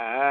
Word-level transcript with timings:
Ah. 0.00 0.27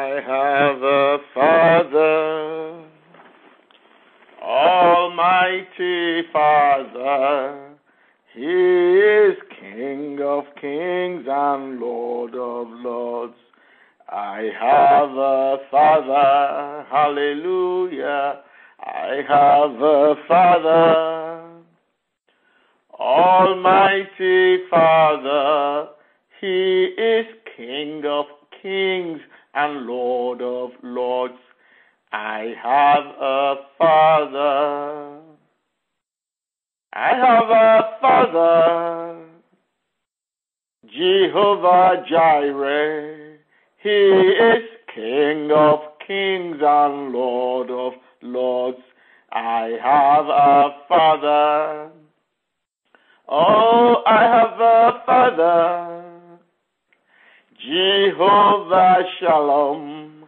Shalom. 59.78 60.26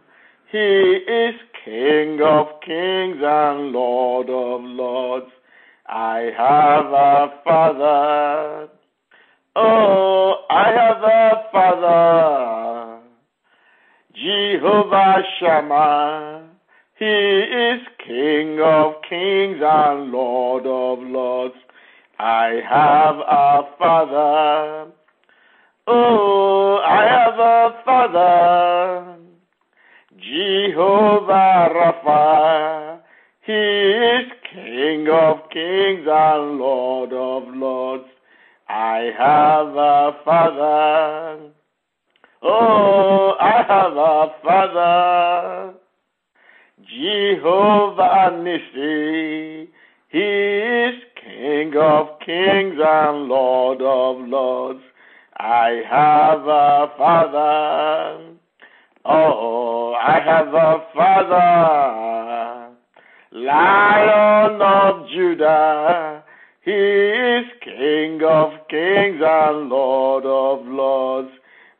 He 0.50 0.58
is 0.58 1.34
King 1.64 2.20
of 2.22 2.46
kings 2.64 3.18
and 3.22 3.72
Lord 3.72 4.28
of 4.28 4.62
lords. 4.62 5.30
I 5.86 6.30
have 6.36 6.86
a 6.86 7.28
Father. 7.44 8.68
Oh, 9.56 10.34
I 10.50 10.68
have 10.70 11.02
a 11.02 11.44
Father, 11.52 13.02
Jehovah 14.14 15.22
Shammah. 15.38 16.48
He 16.98 17.04
is 17.06 17.80
King 18.06 18.60
of 18.60 18.94
kings 19.08 19.60
and 19.62 20.12
Lord 20.12 20.66
of 20.66 20.98
lords. 21.08 21.54
I 22.18 22.60
have 22.68 23.16
a 23.16 23.62
Father. 23.78 24.92
Oh, 25.86 26.78
I 26.86 27.02
have 27.04 27.38
a 27.38 27.82
Father, 27.84 29.19
Jehovah 30.22 31.68
Rapha. 31.74 33.00
He 33.40 33.52
is 33.52 34.26
King 34.52 35.08
of 35.08 35.48
kings 35.50 36.06
and 36.06 36.58
Lord 36.58 37.12
of 37.12 37.54
lords. 37.54 38.04
I 38.68 39.10
have 39.16 39.68
a 39.68 40.16
Father. 40.24 41.50
Oh, 42.42 43.34
I 43.40 43.64
have 43.66 43.96
a 43.96 44.26
Father, 44.42 45.74
Jehovah 46.82 48.30
Nissi. 48.32 49.68
He 50.08 50.18
is 50.18 50.94
King 51.22 51.72
of 51.76 52.18
kings 52.20 52.76
and 52.78 53.28
Lord 53.28 53.80
of 53.80 54.28
lords. 54.28 54.80
I 55.38 55.82
have 55.88 56.46
a 56.46 56.92
Father. 56.98 58.39
Oh, 59.04 59.94
I 59.94 60.20
have 60.20 60.48
a 60.48 60.84
Father, 60.94 62.76
Lion 63.32 64.60
of 64.60 65.08
Judah. 65.08 66.22
He 66.62 66.70
is 66.70 67.46
King 67.64 68.20
of 68.22 68.52
kings 68.68 69.22
and 69.24 69.70
Lord 69.70 70.26
of 70.26 70.66
lords. 70.66 71.30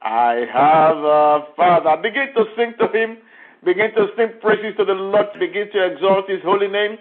I 0.01 0.47
have 0.51 0.97
a 0.97 1.41
Father. 1.57 2.01
Begin 2.03 2.29
to 2.37 2.45
sing 2.57 2.73
to 2.81 2.89
Him. 2.89 3.19
Begin 3.67 3.93
to 3.97 4.07
sing 4.17 4.29
praises 4.41 4.75
to 4.79 4.87
the 4.87 4.95
Lord. 4.95 5.27
Begin 5.39 5.69
to 5.73 5.93
exalt 5.93 6.31
His 6.31 6.41
holy 6.43 6.69
name. 6.69 6.97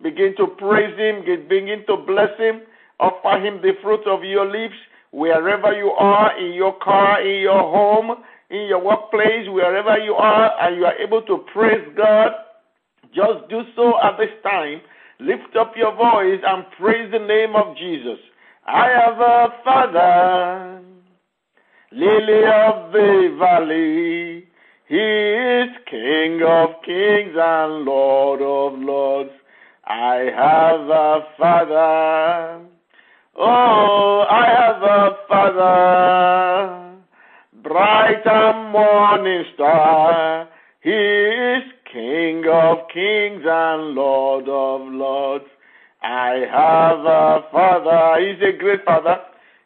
Begin 0.00 0.36
to 0.36 0.46
praise 0.46 0.96
Him. 0.96 1.24
Begin 1.48 1.82
to 1.88 1.96
bless 1.96 2.38
Him. 2.38 2.62
Offer 3.00 3.44
Him 3.44 3.60
the 3.62 3.72
fruit 3.82 4.06
of 4.06 4.22
your 4.22 4.46
lips. 4.46 4.76
Wherever 5.10 5.72
you 5.72 5.90
are, 5.90 6.38
in 6.38 6.52
your 6.52 6.78
car, 6.78 7.20
in 7.22 7.40
your 7.40 7.58
home, 7.58 8.22
in 8.50 8.66
your 8.68 8.82
workplace, 8.82 9.48
wherever 9.48 9.98
you 9.98 10.14
are, 10.14 10.52
and 10.60 10.76
you 10.76 10.84
are 10.84 10.96
able 10.98 11.22
to 11.22 11.44
praise 11.52 11.86
God, 11.96 12.32
just 13.14 13.48
do 13.48 13.62
so 13.74 13.94
at 14.02 14.18
this 14.18 14.30
time. 14.42 14.80
Lift 15.20 15.56
up 15.58 15.72
your 15.76 15.94
voice 15.96 16.40
and 16.46 16.64
praise 16.78 17.10
the 17.10 17.18
name 17.18 17.56
of 17.56 17.76
Jesus. 17.76 18.18
I 18.66 18.88
have 18.88 19.18
a 19.18 19.48
Father, 19.64 20.82
Lily 21.92 22.44
of 22.44 22.92
the 22.92 23.36
Valley. 23.38 24.48
He 24.88 24.96
is 24.96 25.70
King 25.90 26.42
of 26.46 26.82
kings 26.84 27.34
and 27.36 27.84
Lord 27.84 28.42
of 28.42 28.78
lords. 28.78 29.30
I 29.84 30.30
have 30.36 30.80
a 30.88 31.20
Father. 31.38 32.66
Oh, 33.38 34.24
I 34.30 34.46
have 34.46 34.82
a 34.82 35.16
Father, 35.28 36.85
bright 37.66 38.24
morning 38.70 39.44
star. 39.54 40.48
He 40.82 40.90
is 40.90 41.62
King 41.92 42.44
of 42.48 42.86
kings 42.94 43.42
and 43.44 43.94
Lord 43.94 44.48
of 44.48 44.92
lords. 44.92 45.46
I 46.00 46.44
have 46.48 47.00
a 47.00 47.44
Father. 47.50 48.24
He's 48.24 48.40
a 48.40 48.56
great 48.56 48.84
Father. 48.84 49.16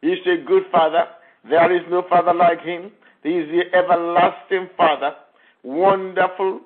He's 0.01 0.27
a 0.27 0.43
good 0.43 0.63
Father. 0.73 1.09
There 1.49 1.77
is 1.77 1.83
no 1.91 2.03
Father 2.09 2.33
like 2.33 2.63
him. 2.63 2.91
He 3.23 3.37
is 3.37 3.49
the 3.51 3.77
everlasting 3.77 4.71
Father, 4.79 5.15
wonderful, 5.63 6.61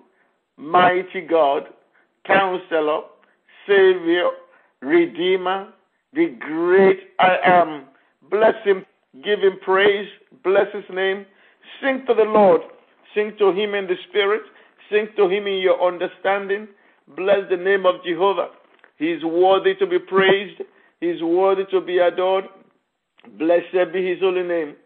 mighty 0.56 1.22
God, 1.22 1.64
Counselor, 2.24 3.00
Savior, 3.66 4.30
Redeemer, 4.82 5.68
the 6.12 6.28
great 6.38 7.00
I 7.18 7.38
am. 7.44 7.86
Bless 8.30 8.54
him, 8.64 8.86
give 9.24 9.40
him 9.40 9.58
praise, 9.64 10.08
bless 10.44 10.66
his 10.72 10.84
name. 10.94 11.26
Sing 11.82 12.04
to 12.06 12.14
the 12.14 12.24
Lord, 12.24 12.60
sing 13.14 13.32
to 13.38 13.48
him 13.50 13.74
in 13.74 13.86
the 13.86 13.96
spirit, 14.08 14.42
sing 14.90 15.08
to 15.16 15.24
him 15.24 15.46
in 15.46 15.58
your 15.58 15.82
understanding. 15.82 16.68
Bless 17.16 17.40
the 17.50 17.56
name 17.56 17.86
of 17.86 17.96
Jehovah. 18.04 18.48
He 18.98 19.06
is 19.06 19.24
worthy 19.24 19.74
to 19.76 19.86
be 19.86 19.98
praised, 19.98 20.62
he 21.00 21.08
is 21.08 21.22
worthy 21.22 21.64
to 21.70 21.80
be 21.80 21.98
adored. 21.98 22.44
Blessed 23.38 23.92
be 23.92 24.06
his 24.06 24.20
holy 24.20 24.42
name. 24.42 24.76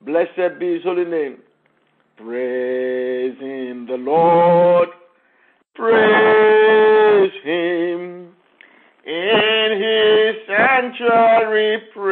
Blessed 0.00 0.58
be 0.58 0.74
his 0.74 0.82
holy 0.84 1.04
name. 1.04 1.38
Praise 2.16 3.38
him, 3.38 3.86
the 3.86 3.96
Lord. 3.98 4.88
Praise 5.74 7.32
him 7.42 8.32
in 9.06 9.70
his 9.74 10.36
sanctuary. 10.46 11.78
Praise 11.94 12.09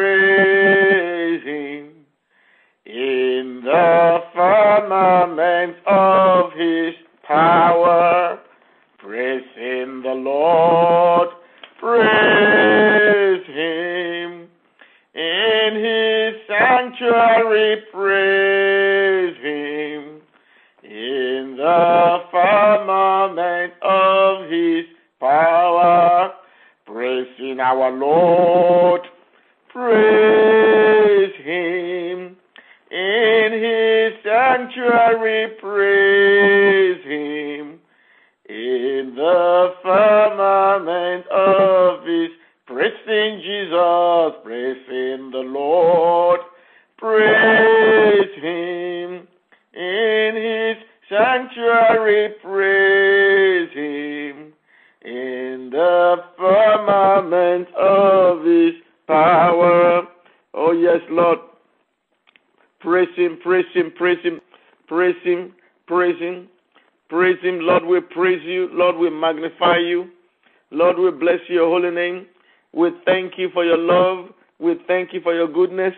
for 75.28 75.34
your 75.34 75.46
goodness. 75.46 75.92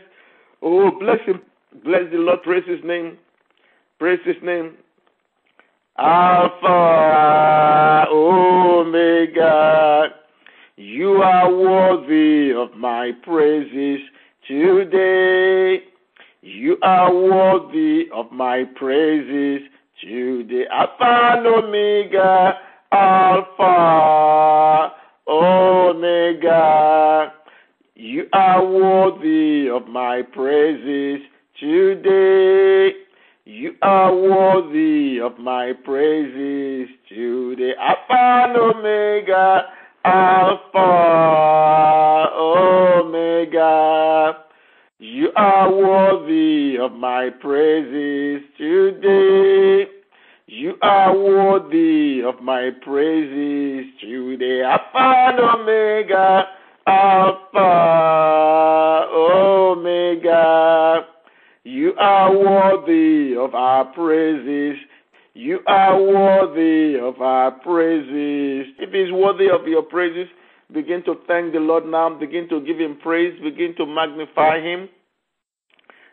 Oh, 0.60 0.90
bless 0.98 1.20
him. 1.24 1.40
Bless 1.84 2.02
the 2.10 2.18
Lord. 2.18 2.42
Praise 2.42 2.64
his 2.66 2.80
name. 2.82 3.16
Praise 4.00 4.18
his 4.24 4.34
name. 4.42 4.72
Alpha, 5.96 8.06
Omega. 8.12 10.08
You 10.76 11.22
are 11.22 11.48
worthy 11.48 12.52
of 12.52 12.76
my 12.76 13.12
praises 13.22 14.00
today. 14.48 15.84
You 16.42 16.76
are 16.82 17.14
worthy 17.14 18.08
of 18.12 18.32
my 18.32 18.64
praises 18.74 19.60
today. 20.02 20.64
Alpha 20.72 21.04
and 21.04 21.46
Omega, 21.46 22.58
Alpha, 22.90 24.92
Omega. 25.28 27.34
You 28.02 28.28
are 28.32 28.64
worthy 28.64 29.68
of 29.68 29.86
my 29.86 30.22
praises 30.22 31.20
today. 31.60 32.92
You 33.44 33.74
are 33.82 34.16
worthy 34.16 35.20
of 35.20 35.38
my 35.38 35.74
praises 35.84 36.88
today. 37.10 37.74
Alpha 37.78 38.14
and 38.14 38.56
Omega, 38.56 39.64
Alpha, 40.06 40.78
Omega. 42.40 44.44
You 44.98 45.30
are 45.36 45.70
worthy 45.70 46.78
of 46.78 46.92
my 46.92 47.28
praises 47.28 48.40
today. 48.56 49.90
You 50.46 50.76
are 50.80 51.14
worthy 51.14 52.22
of 52.22 52.40
my 52.40 52.70
praises 52.82 53.92
today. 54.00 54.62
Alpha 54.62 54.96
and 54.96 55.38
Omega, 55.38 56.48
Alpha, 56.90 57.68
Omega. 59.14 61.06
You 61.62 61.94
are 61.96 62.36
worthy 62.36 63.36
of 63.36 63.54
our 63.54 63.84
praises. 63.92 64.76
You 65.34 65.60
are 65.68 66.02
worthy 66.02 66.98
of 66.98 67.20
our 67.20 67.52
praises. 67.52 68.74
If 68.80 68.92
He's 68.92 69.12
worthy 69.12 69.48
of 69.50 69.68
your 69.68 69.82
praises, 69.82 70.26
begin 70.72 71.04
to 71.04 71.14
thank 71.28 71.52
the 71.52 71.60
Lord 71.60 71.86
now. 71.86 72.10
Begin 72.18 72.48
to 72.48 72.60
give 72.60 72.80
Him 72.80 72.98
praise. 73.00 73.38
Begin 73.40 73.76
to 73.76 73.86
magnify 73.86 74.60
Him. 74.60 74.88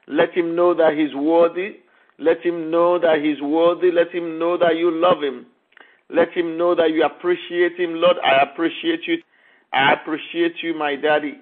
Let 0.07 0.31
Him 0.33 0.55
know 0.55 0.75
that 0.75 0.93
He's 0.95 1.15
worthy. 1.15 1.77
Let 2.19 2.45
Him 2.45 2.69
know 2.69 2.99
that 2.99 3.19
He's 3.23 3.41
worthy. 3.41 3.91
Let 3.91 4.11
Him 4.13 4.37
know 4.37 4.57
that 4.59 4.75
you 4.75 4.91
love 4.91 5.23
Him. 5.23 5.47
Let 6.11 6.31
Him 6.33 6.55
know 6.55 6.75
that 6.75 6.91
you 6.91 7.03
appreciate 7.03 7.79
Him. 7.79 7.95
Lord, 7.95 8.17
I 8.23 8.43
appreciate 8.43 9.07
you. 9.07 9.17
I 9.73 9.93
appreciate 9.93 10.55
you, 10.63 10.73
my 10.77 10.95
daddy. 10.95 11.39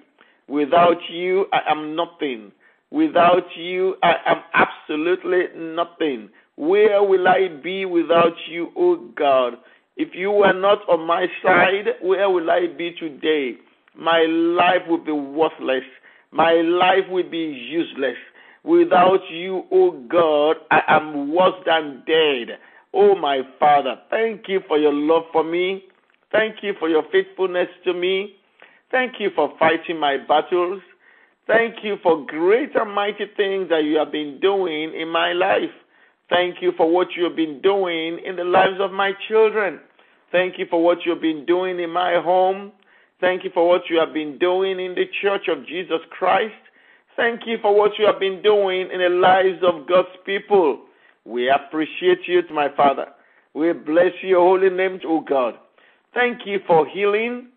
Without 0.48 0.98
you, 1.10 1.46
I 1.52 1.70
am 1.70 1.96
nothing. 1.96 2.52
Without 2.90 3.44
you, 3.56 3.96
I 4.02 4.14
am 4.26 4.42
absolutely 4.54 5.44
nothing. 5.56 6.30
Where 6.56 7.02
will 7.02 7.26
I 7.28 7.48
be 7.62 7.84
without 7.84 8.34
you, 8.48 8.68
oh 8.76 8.96
God? 9.16 9.54
If 9.96 10.14
you 10.14 10.30
were 10.30 10.52
not 10.52 10.88
on 10.88 11.06
my 11.06 11.26
side, 11.42 11.86
where 12.02 12.30
will 12.30 12.50
I 12.50 12.66
be 12.76 12.92
today? 12.98 13.56
My 13.96 14.26
life 14.28 14.82
would 14.88 15.04
be 15.04 15.12
worthless. 15.12 15.84
My 16.30 16.52
life 16.52 17.08
would 17.10 17.30
be 17.30 17.38
useless. 17.38 18.16
Without 18.62 19.20
you, 19.30 19.64
oh 19.70 19.92
God, 20.08 20.56
I 20.70 20.80
am 20.88 21.32
worse 21.32 21.54
than 21.64 22.02
dead. 22.06 22.58
Oh, 22.92 23.14
my 23.14 23.42
Father, 23.58 23.96
thank 24.10 24.48
you 24.48 24.60
for 24.66 24.78
your 24.78 24.92
love 24.92 25.24
for 25.32 25.44
me. 25.44 25.84
Thank 26.32 26.62
you 26.62 26.74
for 26.78 26.88
your 26.88 27.04
faithfulness 27.12 27.68
to 27.84 27.94
me. 27.94 28.36
Thank 28.90 29.14
you 29.18 29.30
for 29.34 29.52
fighting 29.58 29.98
my 29.98 30.16
battles. 30.16 30.82
Thank 31.46 31.84
you 31.84 31.96
for 32.02 32.26
great 32.26 32.74
and 32.74 32.92
mighty 32.92 33.26
things 33.36 33.68
that 33.68 33.84
you 33.84 33.96
have 33.98 34.10
been 34.10 34.40
doing 34.40 34.92
in 34.94 35.08
my 35.08 35.32
life. 35.32 35.70
Thank 36.28 36.60
you 36.60 36.72
for 36.76 36.90
what 36.90 37.08
you 37.16 37.24
have 37.24 37.36
been 37.36 37.60
doing 37.62 38.18
in 38.24 38.34
the 38.34 38.44
lives 38.44 38.80
of 38.80 38.90
my 38.90 39.12
children. 39.28 39.80
Thank 40.32 40.58
you 40.58 40.66
for 40.68 40.82
what 40.82 41.04
you 41.04 41.12
have 41.12 41.20
been 41.20 41.46
doing 41.46 41.78
in 41.78 41.90
my 41.90 42.20
home. 42.20 42.72
Thank 43.20 43.44
you 43.44 43.50
for 43.54 43.68
what 43.68 43.82
you 43.88 43.98
have 43.98 44.12
been 44.12 44.38
doing 44.38 44.80
in 44.80 44.94
the 44.94 45.04
church 45.22 45.48
of 45.48 45.64
Jesus 45.66 46.00
Christ. 46.10 46.54
Thank 47.16 47.42
you 47.46 47.58
for 47.62 47.74
what 47.74 47.92
you 47.98 48.06
have 48.06 48.18
been 48.18 48.42
doing 48.42 48.90
in 48.92 49.00
the 49.00 49.08
lives 49.08 49.62
of 49.62 49.86
God's 49.88 50.08
people. 50.26 50.82
We 51.24 51.48
appreciate 51.48 52.26
you, 52.26 52.42
my 52.52 52.68
Father. 52.76 53.06
We 53.54 53.72
bless 53.72 54.12
your 54.22 54.40
holy 54.40 54.68
name, 54.68 55.00
O 55.06 55.20
God. 55.20 55.54
Thank 56.16 56.46
you 56.46 56.60
for 56.66 56.86
healing. 56.86 57.48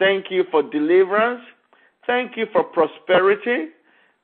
Thank 0.00 0.26
you 0.28 0.42
for 0.50 0.64
deliverance. 0.64 1.40
Thank 2.04 2.36
you 2.36 2.46
for 2.52 2.64
prosperity. 2.64 3.68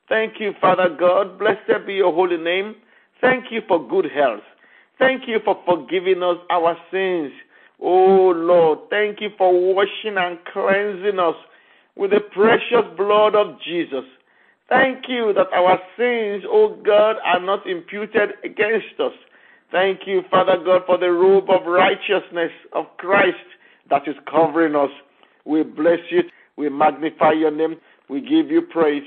Thank 0.09 0.33
you, 0.37 0.51
Father 0.59 0.89
God. 0.99 1.39
Blessed 1.39 1.87
be 1.87 1.93
your 1.93 2.13
holy 2.13 2.35
name. 2.35 2.75
Thank 3.21 3.45
you 3.51 3.61
for 3.69 3.87
good 3.87 4.11
health. 4.13 4.43
Thank 4.99 5.29
you 5.29 5.39
for 5.45 5.57
forgiving 5.65 6.21
us 6.23 6.35
our 6.49 6.75
sins. 6.91 7.31
Oh 7.81 8.33
Lord, 8.35 8.79
thank 8.89 9.21
you 9.21 9.29
for 9.37 9.53
washing 9.73 10.17
and 10.17 10.39
cleansing 10.51 11.17
us 11.17 11.35
with 11.95 12.11
the 12.11 12.19
precious 12.33 12.85
blood 12.97 13.33
of 13.33 13.61
Jesus. 13.61 14.03
Thank 14.67 15.05
you 15.07 15.31
that 15.35 15.53
our 15.53 15.79
sins, 15.97 16.43
oh 16.49 16.77
God, 16.85 17.15
are 17.23 17.39
not 17.39 17.65
imputed 17.65 18.31
against 18.43 18.99
us. 18.99 19.13
Thank 19.71 20.01
you, 20.05 20.23
Father 20.29 20.57
God, 20.63 20.81
for 20.85 20.97
the 20.97 21.11
robe 21.11 21.49
of 21.49 21.65
righteousness 21.65 22.51
of 22.73 22.85
Christ 22.97 23.37
that 23.89 24.07
is 24.07 24.15
covering 24.29 24.75
us. 24.75 24.89
We 25.45 25.63
bless 25.63 25.99
you. 26.09 26.23
We 26.57 26.69
magnify 26.69 27.33
your 27.33 27.51
name. 27.51 27.75
We 28.09 28.21
give 28.21 28.49
you 28.49 28.61
praise. 28.61 29.03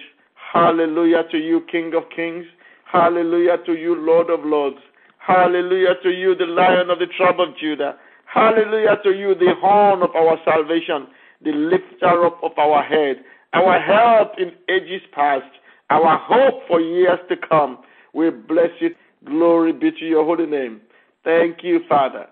Hallelujah 0.52 1.24
to 1.30 1.38
you, 1.38 1.62
King 1.70 1.92
of 1.94 2.04
Kings. 2.14 2.44
Hallelujah 2.90 3.58
to 3.66 3.74
you, 3.74 3.94
Lord 3.94 4.30
of 4.30 4.44
Lords. 4.44 4.78
Hallelujah 5.18 5.94
to 6.02 6.10
you, 6.10 6.34
the 6.34 6.46
Lion 6.46 6.90
of 6.90 6.98
the 6.98 7.06
tribe 7.16 7.38
of 7.38 7.56
Judah. 7.58 7.96
Hallelujah 8.24 8.96
to 9.04 9.10
you, 9.12 9.34
the 9.34 9.54
horn 9.60 10.02
of 10.02 10.10
our 10.14 10.38
salvation, 10.44 11.06
the 11.44 11.52
lifter 11.52 12.26
up 12.26 12.40
of 12.42 12.52
our 12.58 12.82
head, 12.82 13.16
our 13.52 13.80
help 13.80 14.32
in 14.38 14.52
ages 14.68 15.02
past, 15.12 15.50
our 15.90 16.18
hope 16.18 16.66
for 16.66 16.80
years 16.80 17.18
to 17.28 17.36
come. 17.36 17.78
We 18.14 18.30
bless 18.30 18.70
you. 18.80 18.94
Glory 19.24 19.72
be 19.72 19.90
to 19.90 20.04
your 20.04 20.24
holy 20.24 20.46
name. 20.46 20.80
Thank 21.24 21.62
you, 21.62 21.80
Father. 21.88 22.26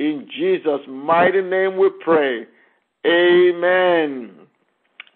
In 0.00 0.26
Jesus' 0.34 0.80
mighty 0.88 1.42
name 1.42 1.76
we 1.76 1.90
pray. 2.02 2.46
Amen. 3.06 4.30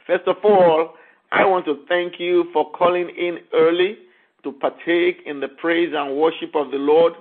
First 0.07 0.29
of 0.29 0.37
all, 0.45 0.91
I 1.33 1.47
want 1.47 1.65
to 1.65 1.87
thank 1.89 2.21
you 2.21 2.51
for 2.53 2.71
calling 2.73 3.09
in 3.09 3.39
early 3.55 3.97
to 4.43 4.53
partake 4.53 5.21
in 5.25 5.41
the 5.41 5.49
praise 5.49 5.95
and 5.97 6.19
worship 6.19 6.55
of 6.55 6.71
the 6.71 6.77
Lord, 6.77 7.15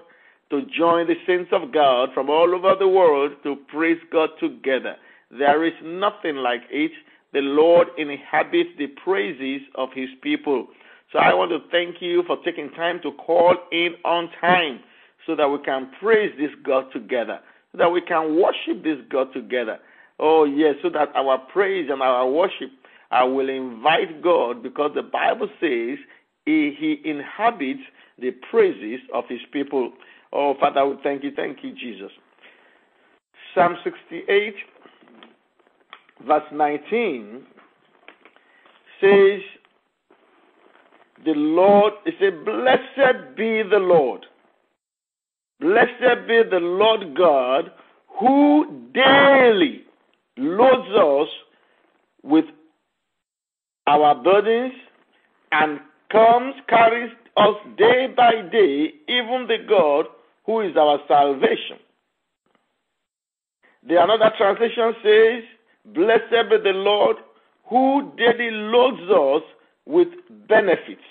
to 0.49 0.63
join 0.77 1.07
the 1.07 1.15
saints 1.25 1.51
of 1.53 1.71
God 1.71 2.09
from 2.13 2.29
all 2.29 2.53
over 2.53 2.75
the 2.77 2.89
world 2.89 3.31
to 3.43 3.55
praise 3.69 4.01
God 4.11 4.31
together. 4.41 4.97
There 5.31 5.63
is 5.63 5.73
nothing 5.81 6.35
like 6.35 6.63
it. 6.69 6.91
The 7.31 7.39
Lord 7.39 7.87
inhabits 7.97 8.71
the 8.77 8.87
praises 9.05 9.61
of 9.75 9.87
his 9.95 10.09
people. 10.21 10.67
So 11.13 11.19
I 11.19 11.33
want 11.33 11.51
to 11.51 11.59
thank 11.71 12.01
you 12.01 12.23
for 12.27 12.39
taking 12.43 12.71
time 12.71 12.99
to 13.03 13.13
call 13.13 13.55
in 13.71 13.95
on 14.03 14.29
time 14.41 14.81
so 15.25 15.33
that 15.37 15.47
we 15.47 15.59
can 15.59 15.91
praise 16.01 16.33
this 16.37 16.51
God 16.65 16.91
together, 16.91 17.39
that 17.77 17.89
we 17.89 18.01
can 18.01 18.35
worship 18.35 18.83
this 18.83 18.97
God 19.09 19.33
together. 19.33 19.79
Oh, 20.19 20.45
yes, 20.45 20.75
so 20.81 20.89
that 20.91 21.09
our 21.15 21.39
praise 21.51 21.89
and 21.91 22.01
our 22.01 22.29
worship 22.29 22.69
I 23.13 23.23
will 23.25 23.47
invite 23.47 24.23
God 24.23 24.63
because 24.63 24.91
the 24.95 25.03
Bible 25.03 25.47
says 25.61 25.99
he, 26.45 26.75
he 26.77 26.99
inhabits 27.05 27.81
the 28.17 28.31
praises 28.49 29.01
of 29.13 29.25
his 29.29 29.41
people. 29.51 29.93
Oh, 30.31 30.55
Father, 30.59 30.87
we 30.87 30.95
thank 31.03 31.23
you. 31.23 31.31
Thank 31.35 31.59
you, 31.63 31.75
Jesus. 31.75 32.11
Psalm 33.53 33.75
68, 33.83 34.55
verse 36.25 36.43
19 36.51 37.43
says, 38.99 39.41
The 41.23 41.33
Lord, 41.35 41.93
it 42.07 42.15
says, 42.19 42.33
Blessed 42.43 43.35
be 43.37 43.61
the 43.61 43.77
Lord. 43.77 44.25
Blessed 45.59 46.27
be 46.27 46.41
the 46.49 46.59
Lord 46.59 47.15
God 47.15 47.71
who 48.19 48.89
daily 48.93 49.83
loads 50.37 50.89
us 50.89 51.29
with 52.23 52.45
our 53.87 54.15
burdens 54.23 54.73
and 55.51 55.79
comes, 56.11 56.55
carries 56.67 57.11
us 57.37 57.55
day 57.77 58.07
by 58.15 58.41
day, 58.51 58.93
even 59.07 59.47
the 59.47 59.57
God 59.67 60.05
who 60.45 60.61
is 60.61 60.75
our 60.77 60.99
salvation. 61.07 61.77
The 63.87 64.01
another 64.01 64.31
translation 64.37 64.93
says, 65.03 65.43
Blessed 65.93 66.49
be 66.49 66.57
the 66.63 66.77
Lord 66.77 67.17
who 67.69 68.11
daily 68.17 68.51
loads 68.51 69.01
us 69.09 69.43
with 69.85 70.07
benefits 70.47 71.01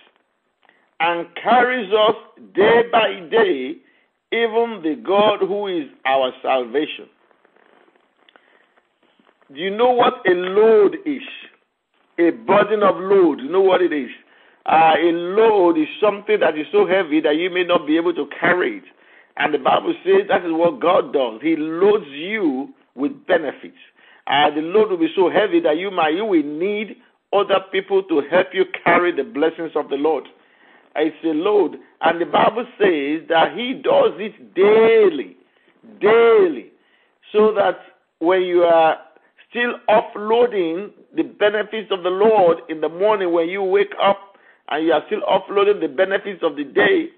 and 1.01 1.27
carries 1.43 1.93
us 1.93 2.15
day 2.55 2.83
by 2.91 3.21
day, 3.31 3.77
even 4.33 4.81
the 4.83 4.97
God 5.05 5.41
who 5.41 5.69
is 5.69 5.85
our 6.07 6.33
salvation. 6.43 7.07
Do 9.53 9.61
you 9.61 9.71
know 9.71 9.91
what 9.91 10.15
a 10.27 10.33
load 10.33 10.97
is? 11.05 11.23
A 12.19 12.31
burden 12.31 12.83
of 12.83 12.97
load. 12.97 13.41
You 13.41 13.51
know 13.51 13.61
what 13.61 13.83
it 13.83 13.93
is? 13.93 14.11
Uh, 14.65 14.95
a 14.97 15.13
load 15.13 15.77
is 15.77 15.89
something 16.01 16.39
that 16.41 16.57
is 16.57 16.67
so 16.73 16.87
heavy 16.87 17.21
that 17.21 17.37
you 17.37 17.51
may 17.51 17.65
not 17.65 17.87
be 17.87 17.97
able 17.97 18.15
to 18.15 18.27
carry 18.41 18.79
it. 18.79 18.85
And 19.37 19.53
the 19.53 19.59
Bible 19.59 19.95
says 20.05 20.29
that 20.29 20.45
is 20.45 20.53
what 20.53 20.81
God 20.81 21.13
does. 21.13 21.41
He 21.43 21.57
loads 21.57 22.07
you 22.09 22.69
with 22.95 23.27
benefits. 23.27 23.77
Uh, 24.27 24.55
the 24.55 24.63
load 24.63 24.91
will 24.91 24.99
be 24.99 25.13
so 25.17 25.29
heavy 25.29 25.61
that 25.61 25.77
you 25.79 25.91
might 25.91 26.15
you 26.15 26.25
will 26.25 26.43
need 26.43 26.97
other 27.33 27.61
people 27.73 28.03
to 28.05 28.23
help 28.31 28.49
you 28.53 28.65
carry 28.85 29.15
the 29.15 29.25
blessings 29.25 29.73
of 29.75 29.89
the 29.89 29.97
Lord. 29.97 30.25
It's 30.97 31.17
a 31.25 31.29
load. 31.29 31.77
And 32.01 32.21
the 32.21 32.27
Bible 32.27 32.67
says 32.79 33.29
that 33.29 33.57
He 33.57 33.75
does 33.75 34.13
it 34.19 34.55
daily. 34.55 35.37
Daily. 36.01 36.71
So 37.33 37.53
that 37.55 37.79
when 38.19 38.43
you 38.43 38.63
are 38.63 38.99
still 39.51 39.75
offloading 39.89 40.91
the 41.15 41.23
benefits 41.23 41.91
of 41.91 42.03
the 42.03 42.11
Lord 42.11 42.59
in 42.69 42.81
the 42.81 42.89
morning 42.89 43.33
when 43.33 43.49
you 43.49 43.63
wake 43.63 43.93
up 44.03 44.37
and 44.69 44.87
you 44.87 44.93
are 44.93 45.03
still 45.07 45.21
offloading 45.23 45.81
the 45.81 45.89
benefits 45.89 46.43
of 46.43 46.57
the 46.57 46.65
day, 46.65 47.09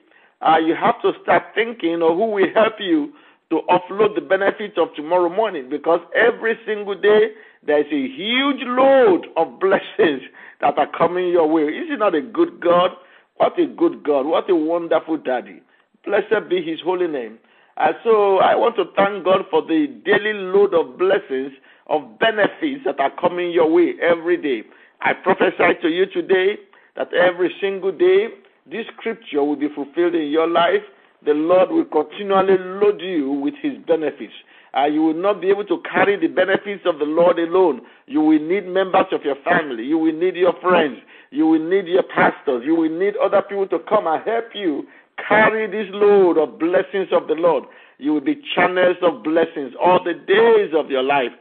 uh, 0.40 0.58
you 0.58 0.74
have 0.74 1.00
to 1.02 1.12
start 1.22 1.42
thinking 1.54 1.94
of 2.02 2.16
who 2.16 2.30
will 2.30 2.52
help 2.54 2.74
you 2.80 3.12
to 3.50 3.60
offload 3.68 4.14
the 4.14 4.20
benefits 4.20 4.74
of 4.76 4.88
tomorrow 4.96 5.28
morning 5.28 5.68
because 5.70 6.00
every 6.14 6.58
single 6.66 6.98
day 6.98 7.30
there's 7.66 7.86
a 7.86 8.08
huge 8.08 8.60
load 8.62 9.26
of 9.36 9.60
blessings 9.60 10.22
that 10.60 10.78
are 10.78 10.90
coming 10.96 11.28
your 11.28 11.48
way. 11.48 11.64
Is 11.64 11.88
he 11.88 11.96
not 11.96 12.14
a 12.14 12.22
good 12.22 12.60
God? 12.60 12.90
What 13.36 13.58
a 13.58 13.66
good 13.66 14.02
God. 14.04 14.26
What 14.26 14.48
a 14.48 14.56
wonderful 14.56 15.18
daddy. 15.18 15.62
Blessed 16.04 16.48
be 16.48 16.62
his 16.62 16.80
holy 16.80 17.08
name. 17.08 17.38
And 17.76 17.94
so 18.04 18.38
I 18.38 18.54
want 18.54 18.76
to 18.76 18.84
thank 18.96 19.24
God 19.24 19.42
for 19.50 19.62
the 19.62 19.86
daily 20.04 20.32
load 20.32 20.74
of 20.74 20.96
blessings, 20.98 21.52
of 21.88 22.18
benefits 22.18 22.84
that 22.84 23.00
are 23.00 23.10
coming 23.20 23.50
your 23.50 23.70
way 23.70 23.94
every 24.00 24.36
day. 24.36 24.66
I 25.00 25.12
prophesy 25.12 25.80
to 25.82 25.88
you 25.88 26.06
today 26.06 26.56
that 26.96 27.12
every 27.12 27.52
single 27.60 27.90
day 27.90 28.28
this 28.70 28.86
scripture 28.96 29.42
will 29.42 29.56
be 29.56 29.68
fulfilled 29.74 30.14
in 30.14 30.28
your 30.28 30.48
life. 30.48 30.82
The 31.24 31.32
Lord 31.32 31.70
will 31.70 31.84
continually 31.84 32.58
load 32.58 33.00
you 33.00 33.30
with 33.30 33.54
his 33.60 33.72
benefits. 33.86 34.32
Uh, 34.76 34.86
you 34.86 35.02
will 35.02 35.14
not 35.14 35.40
be 35.40 35.48
able 35.48 35.64
to 35.64 35.82
carry 35.90 36.18
the 36.18 36.26
benefits 36.26 36.82
of 36.84 36.98
the 36.98 37.04
Lord 37.04 37.38
alone. 37.38 37.82
You 38.06 38.20
will 38.20 38.40
need 38.40 38.66
members 38.66 39.06
of 39.12 39.22
your 39.22 39.36
family. 39.44 39.84
You 39.84 39.98
will 39.98 40.12
need 40.12 40.36
your 40.36 40.54
friends. 40.60 40.98
You 41.34 41.48
will 41.48 41.68
need 41.68 41.88
your 41.88 42.04
pastors. 42.04 42.62
You 42.64 42.76
will 42.76 42.96
need 42.96 43.14
other 43.16 43.42
people 43.42 43.66
to 43.66 43.80
come 43.88 44.06
and 44.06 44.22
help 44.22 44.54
you 44.54 44.86
carry 45.28 45.66
this 45.66 45.92
load 45.92 46.38
of 46.38 46.60
blessings 46.60 47.08
of 47.10 47.26
the 47.26 47.34
Lord. 47.34 47.64
You 47.98 48.14
will 48.14 48.20
be 48.20 48.40
channels 48.54 48.96
of 49.02 49.24
blessings 49.24 49.72
all 49.82 49.98
the 50.02 50.14
days 50.14 50.70
of 50.78 50.90
your 50.90 51.02
life. 51.02 51.32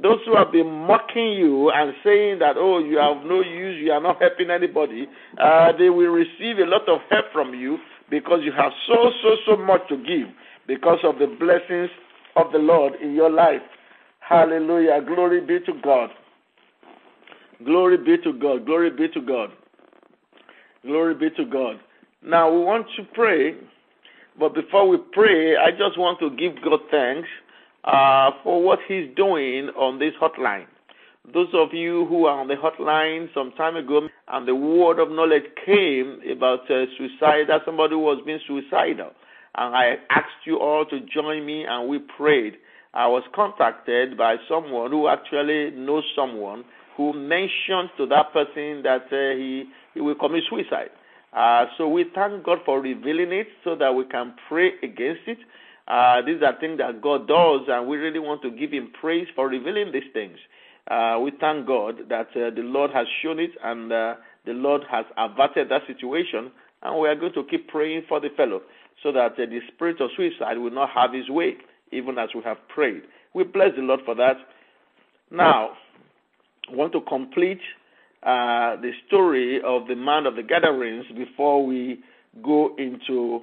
Those 0.00 0.20
who 0.24 0.34
have 0.36 0.52
been 0.52 0.70
mocking 0.70 1.34
you 1.34 1.70
and 1.70 1.92
saying 2.02 2.38
that, 2.38 2.56
oh, 2.56 2.78
you 2.78 2.96
have 2.96 3.26
no 3.26 3.42
use, 3.42 3.78
you 3.78 3.92
are 3.92 4.00
not 4.00 4.22
helping 4.22 4.48
anybody, 4.48 5.06
uh, 5.38 5.72
they 5.76 5.90
will 5.90 6.08
receive 6.08 6.56
a 6.56 6.64
lot 6.64 6.88
of 6.88 7.00
help 7.10 7.26
from 7.30 7.52
you 7.52 7.76
because 8.08 8.40
you 8.42 8.52
have 8.52 8.72
so, 8.86 9.10
so, 9.22 9.36
so 9.44 9.56
much 9.58 9.86
to 9.90 9.98
give 9.98 10.32
because 10.66 11.00
of 11.04 11.18
the 11.18 11.26
blessings 11.26 11.90
of 12.36 12.52
the 12.52 12.58
Lord 12.58 12.94
in 13.02 13.12
your 13.12 13.28
life. 13.28 13.60
Hallelujah. 14.20 15.02
Glory 15.06 15.42
be 15.42 15.60
to 15.66 15.74
God. 15.84 16.08
Glory 17.64 17.98
be 17.98 18.16
to 18.24 18.32
God. 18.32 18.66
Glory 18.66 18.90
be 18.90 19.08
to 19.08 19.20
God. 19.20 19.50
Glory 20.84 21.14
be 21.14 21.30
to 21.36 21.44
God. 21.44 21.80
Now 22.22 22.52
we 22.52 22.60
want 22.64 22.86
to 22.96 23.04
pray, 23.14 23.54
but 24.38 24.54
before 24.54 24.88
we 24.88 24.96
pray, 25.12 25.56
I 25.56 25.70
just 25.70 25.98
want 25.98 26.18
to 26.20 26.30
give 26.30 26.62
God 26.62 26.80
thanks 26.90 27.28
uh, 27.84 28.30
for 28.42 28.62
what 28.62 28.78
He's 28.88 29.08
doing 29.16 29.68
on 29.76 29.98
this 29.98 30.12
hotline. 30.20 30.66
Those 31.32 31.48
of 31.54 31.72
you 31.72 32.06
who 32.06 32.26
are 32.26 32.40
on 32.40 32.48
the 32.48 32.54
hotline 32.54 33.32
some 33.32 33.52
time 33.52 33.76
ago, 33.76 34.08
and 34.28 34.48
the 34.48 34.54
word 34.54 34.98
of 34.98 35.10
knowledge 35.10 35.44
came 35.64 36.20
about 36.30 36.68
uh, 36.70 36.86
suicide, 36.98 37.44
that 37.48 37.62
somebody 37.64 37.94
was 37.94 38.20
being 38.26 38.40
suicidal, 38.46 39.10
and 39.56 39.74
I 39.74 39.96
asked 40.10 40.46
you 40.46 40.58
all 40.58 40.84
to 40.86 41.00
join 41.00 41.46
me, 41.46 41.64
and 41.64 41.88
we 41.88 42.00
prayed. 42.00 42.54
I 42.94 43.06
was 43.06 43.22
contacted 43.34 44.18
by 44.18 44.36
someone 44.48 44.90
who 44.90 45.08
actually 45.08 45.70
knows 45.70 46.04
someone 46.16 46.64
who 46.96 47.12
mentioned 47.12 47.90
to 47.96 48.06
that 48.06 48.32
person 48.32 48.82
that 48.82 49.06
uh, 49.12 49.36
he, 49.36 49.64
he 49.94 50.00
will 50.00 50.14
commit 50.14 50.44
suicide. 50.48 50.90
Uh, 51.32 51.66
so 51.78 51.88
we 51.88 52.04
thank 52.14 52.44
God 52.44 52.58
for 52.64 52.80
revealing 52.80 53.32
it 53.32 53.48
so 53.64 53.74
that 53.76 53.94
we 53.94 54.04
can 54.04 54.34
pray 54.48 54.72
against 54.82 55.22
it. 55.26 55.38
Uh, 55.88 56.22
these 56.22 56.42
are 56.42 56.58
things 56.60 56.78
that 56.78 57.00
God 57.00 57.26
does, 57.26 57.62
and 57.68 57.86
we 57.88 57.96
really 57.96 58.18
want 58.18 58.42
to 58.42 58.50
give 58.50 58.70
Him 58.70 58.92
praise 59.00 59.26
for 59.34 59.48
revealing 59.48 59.92
these 59.92 60.10
things. 60.12 60.36
Uh, 60.88 61.18
we 61.22 61.32
thank 61.40 61.66
God 61.66 62.08
that 62.08 62.28
uh, 62.36 62.50
the 62.54 62.62
Lord 62.62 62.90
has 62.92 63.06
shown 63.22 63.38
it 63.38 63.50
and 63.64 63.92
uh, 63.92 64.14
the 64.44 64.52
Lord 64.52 64.82
has 64.90 65.06
averted 65.16 65.68
that 65.70 65.82
situation, 65.86 66.50
and 66.82 67.00
we 67.00 67.08
are 67.08 67.14
going 67.14 67.32
to 67.34 67.44
keep 67.44 67.68
praying 67.68 68.02
for 68.08 68.20
the 68.20 68.28
fellow 68.36 68.62
so 69.02 69.12
that 69.12 69.36
the 69.36 69.60
spirit 69.72 70.00
of 70.00 70.10
suicide 70.16 70.58
will 70.58 70.70
not 70.70 70.90
have 70.90 71.12
his 71.12 71.28
way, 71.28 71.56
even 71.90 72.18
as 72.18 72.28
we 72.34 72.42
have 72.42 72.58
prayed. 72.68 73.02
We 73.34 73.44
bless 73.44 73.74
the 73.76 73.82
Lord 73.82 74.00
for 74.04 74.14
that. 74.16 74.36
Now, 75.30 75.70
want 76.72 76.92
to 76.92 77.00
complete 77.02 77.60
uh, 78.22 78.76
the 78.76 78.92
story 79.06 79.60
of 79.64 79.88
the 79.88 79.96
man 79.96 80.26
of 80.26 80.36
the 80.36 80.42
Gadarenes 80.42 81.06
before 81.16 81.64
we 81.64 82.00
go 82.42 82.74
into 82.78 83.42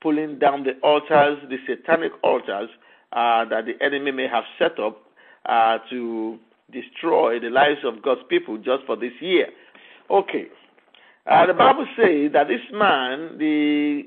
pulling 0.00 0.38
down 0.38 0.64
the 0.64 0.78
altars, 0.82 1.38
the 1.48 1.56
satanic 1.66 2.12
altars 2.22 2.68
uh, 3.12 3.44
that 3.46 3.64
the 3.66 3.82
enemy 3.84 4.12
may 4.12 4.28
have 4.28 4.44
set 4.58 4.78
up 4.78 5.02
uh, 5.46 5.78
to 5.90 6.38
destroy 6.70 7.40
the 7.40 7.50
lives 7.50 7.80
of 7.84 8.02
God's 8.02 8.20
people 8.28 8.58
just 8.58 8.84
for 8.86 8.96
this 8.96 9.12
year. 9.20 9.46
Okay. 10.10 10.46
Uh, 11.26 11.46
the 11.46 11.54
Bible 11.54 11.86
says 11.96 12.32
that 12.32 12.48
this 12.48 12.60
man, 12.72 13.38
the 13.38 14.02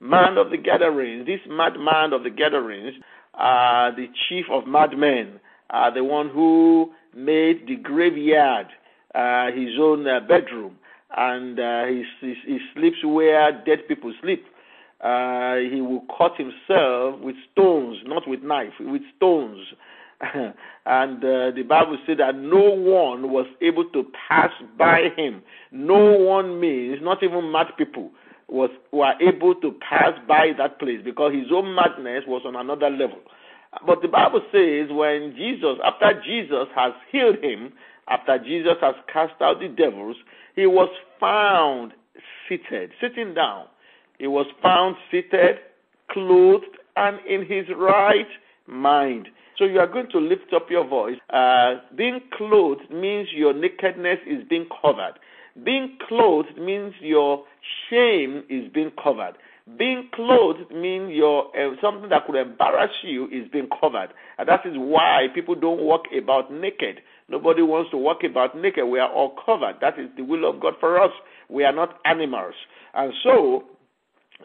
man 0.00 0.38
of 0.38 0.50
the 0.50 0.56
Gadarenes, 0.56 1.26
this 1.26 1.40
madman 1.48 2.12
of 2.12 2.22
the 2.22 2.30
Gadarenes, 2.30 2.94
uh, 3.34 3.90
the 3.90 4.06
chief 4.28 4.46
of 4.50 4.66
madmen, 4.66 5.40
uh, 5.70 5.90
the 5.90 6.04
one 6.04 6.28
who 6.30 6.92
made 7.16 7.66
the 7.66 7.76
graveyard 7.76 8.66
uh, 9.14 9.46
his 9.52 9.78
own 9.78 10.06
uh, 10.06 10.20
bedroom, 10.20 10.76
and 11.16 11.58
uh, 11.58 11.84
he, 11.86 12.04
he, 12.20 12.34
he, 12.46 12.58
sleeps 12.74 13.04
where 13.04 13.52
dead 13.64 13.86
people 13.86 14.12
sleep. 14.20 14.44
Uh, 15.00 15.56
he 15.56 15.80
will 15.80 16.04
cut 16.16 16.32
himself 16.36 17.20
with 17.20 17.36
stones, 17.52 17.98
not 18.06 18.26
with 18.26 18.42
knife, 18.42 18.72
with 18.80 19.02
stones. 19.16 19.60
and 20.34 21.18
uh, 21.18 21.50
the 21.54 21.64
Bible 21.68 21.98
said 22.06 22.18
that 22.18 22.36
no 22.36 22.70
one 22.70 23.30
was 23.30 23.46
able 23.60 23.84
to 23.90 24.04
pass 24.28 24.50
by 24.78 25.08
him. 25.16 25.42
No 25.70 26.12
one 26.16 26.60
means, 26.60 26.98
not 27.02 27.22
even 27.22 27.52
mad 27.52 27.66
people, 27.76 28.10
was 28.48 28.70
were 28.92 29.14
able 29.20 29.54
to 29.56 29.72
pass 29.88 30.12
by 30.26 30.52
that 30.58 30.78
place 30.78 31.00
because 31.04 31.32
his 31.34 31.50
own 31.52 31.74
madness 31.74 32.24
was 32.26 32.42
on 32.46 32.56
another 32.56 32.90
level. 32.90 33.18
But 33.86 34.02
the 34.02 34.08
Bible 34.08 34.40
says 34.52 34.88
when 34.90 35.34
Jesus, 35.36 35.78
after 35.84 36.20
Jesus 36.24 36.68
has 36.74 36.92
healed 37.10 37.42
him, 37.42 37.72
after 38.08 38.38
Jesus 38.38 38.76
has 38.80 38.94
cast 39.12 39.40
out 39.40 39.60
the 39.60 39.68
devils, 39.68 40.16
he 40.54 40.66
was 40.66 40.90
found 41.18 41.92
seated, 42.48 42.90
sitting 43.00 43.34
down. 43.34 43.66
He 44.18 44.26
was 44.26 44.46
found 44.62 44.96
seated, 45.10 45.56
clothed, 46.10 46.64
and 46.96 47.18
in 47.26 47.40
his 47.46 47.66
right 47.76 48.28
mind. 48.66 49.28
So 49.56 49.64
you 49.64 49.78
are 49.78 49.86
going 49.86 50.10
to 50.10 50.18
lift 50.18 50.52
up 50.54 50.66
your 50.70 50.86
voice. 50.86 51.16
Uh, 51.30 51.76
being 51.96 52.20
clothed 52.36 52.90
means 52.90 53.28
your 53.32 53.52
nakedness 53.52 54.18
is 54.26 54.42
being 54.48 54.66
covered. 54.82 55.14
Being 55.64 55.96
clothed 56.08 56.58
means 56.58 56.94
your 57.00 57.44
shame 57.88 58.42
is 58.48 58.70
being 58.72 58.90
covered. 59.02 59.34
Being 59.78 60.10
clothed 60.12 60.70
means 60.70 61.12
your 61.14 61.46
uh, 61.56 61.74
something 61.80 62.10
that 62.10 62.26
could 62.26 62.36
embarrass 62.36 62.90
you 63.02 63.26
is 63.28 63.48
being 63.50 63.68
covered, 63.80 64.10
and 64.36 64.46
that 64.46 64.66
is 64.66 64.74
why 64.76 65.28
people 65.34 65.54
don't 65.54 65.80
walk 65.80 66.02
about 66.16 66.52
naked. 66.52 67.00
Nobody 67.30 67.62
wants 67.62 67.90
to 67.92 67.96
walk 67.96 68.24
about 68.24 68.54
naked. 68.54 68.86
We 68.86 68.98
are 68.98 69.10
all 69.10 69.34
covered. 69.46 69.76
That 69.80 69.98
is 69.98 70.10
the 70.18 70.22
will 70.22 70.48
of 70.48 70.60
God 70.60 70.74
for 70.80 71.00
us. 71.00 71.12
We 71.48 71.64
are 71.64 71.72
not 71.72 71.98
animals, 72.04 72.52
and 72.92 73.14
so 73.22 73.64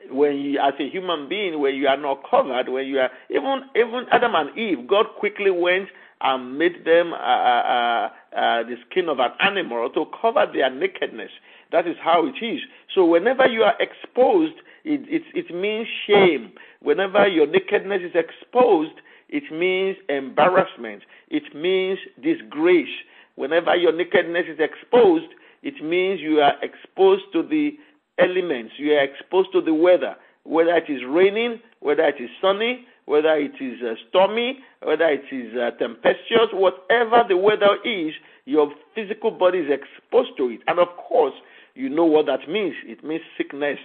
when 0.09 0.37
you, 0.37 0.59
as 0.59 0.73
a 0.79 0.89
human 0.89 1.27
being, 1.27 1.59
when 1.59 1.75
you 1.75 1.87
are 1.87 1.97
not 1.97 2.21
covered, 2.29 2.69
when 2.69 2.87
you 2.87 2.99
are 2.99 3.09
even 3.29 3.63
even 3.75 4.05
Adam 4.11 4.35
and 4.35 4.57
Eve, 4.57 4.87
God 4.87 5.07
quickly 5.17 5.51
went 5.51 5.89
and 6.21 6.57
made 6.57 6.85
them 6.85 7.13
uh, 7.13 7.17
uh, 7.17 7.19
uh, 7.21 8.09
uh, 8.37 8.63
the 8.63 8.75
skin 8.89 9.09
of 9.09 9.19
an 9.19 9.31
animal 9.41 9.89
to 9.89 10.05
cover 10.21 10.45
their 10.53 10.69
nakedness. 10.69 11.31
That 11.71 11.87
is 11.87 11.95
how 12.01 12.25
it 12.25 12.43
is. 12.43 12.61
So 12.93 13.05
whenever 13.05 13.47
you 13.47 13.63
are 13.63 13.75
exposed, 13.79 14.55
it, 14.83 15.01
it, 15.09 15.23
it 15.33 15.53
means 15.55 15.87
shame. 16.07 16.51
Whenever 16.81 17.27
your 17.27 17.47
nakedness 17.47 18.01
is 18.03 18.15
exposed, 18.15 18.93
it 19.29 19.51
means 19.51 19.97
embarrassment. 20.09 21.03
It 21.29 21.53
means 21.55 21.99
disgrace. 22.21 22.89
Whenever 23.35 23.75
your 23.75 23.93
nakedness 23.93 24.45
is 24.49 24.59
exposed, 24.59 25.27
it 25.61 25.83
means 25.83 26.21
you 26.21 26.39
are 26.39 26.53
exposed 26.63 27.23
to 27.33 27.43
the 27.43 27.77
elements, 28.17 28.73
you 28.77 28.93
are 28.93 29.03
exposed 29.03 29.51
to 29.53 29.61
the 29.61 29.73
weather, 29.73 30.15
whether 30.43 30.75
it 30.75 30.89
is 30.89 31.01
raining, 31.07 31.59
whether 31.79 32.03
it 32.03 32.15
is 32.19 32.29
sunny, 32.41 32.85
whether 33.05 33.35
it 33.35 33.53
is 33.59 33.81
uh, 33.81 33.95
stormy, 34.09 34.59
whether 34.83 35.07
it 35.07 35.23
is 35.31 35.55
uh, 35.57 35.71
tempestuous, 35.79 36.49
whatever 36.53 37.23
the 37.27 37.37
weather 37.37 37.77
is, 37.83 38.13
your 38.45 38.71
physical 38.93 39.31
body 39.31 39.59
is 39.59 39.71
exposed 39.71 40.31
to 40.37 40.49
it. 40.49 40.59
And 40.67 40.79
of 40.79 40.89
course, 40.97 41.33
you 41.75 41.89
know 41.89 42.05
what 42.05 42.25
that 42.27 42.47
means. 42.49 42.75
It 42.85 43.03
means 43.03 43.21
sickness. 43.37 43.79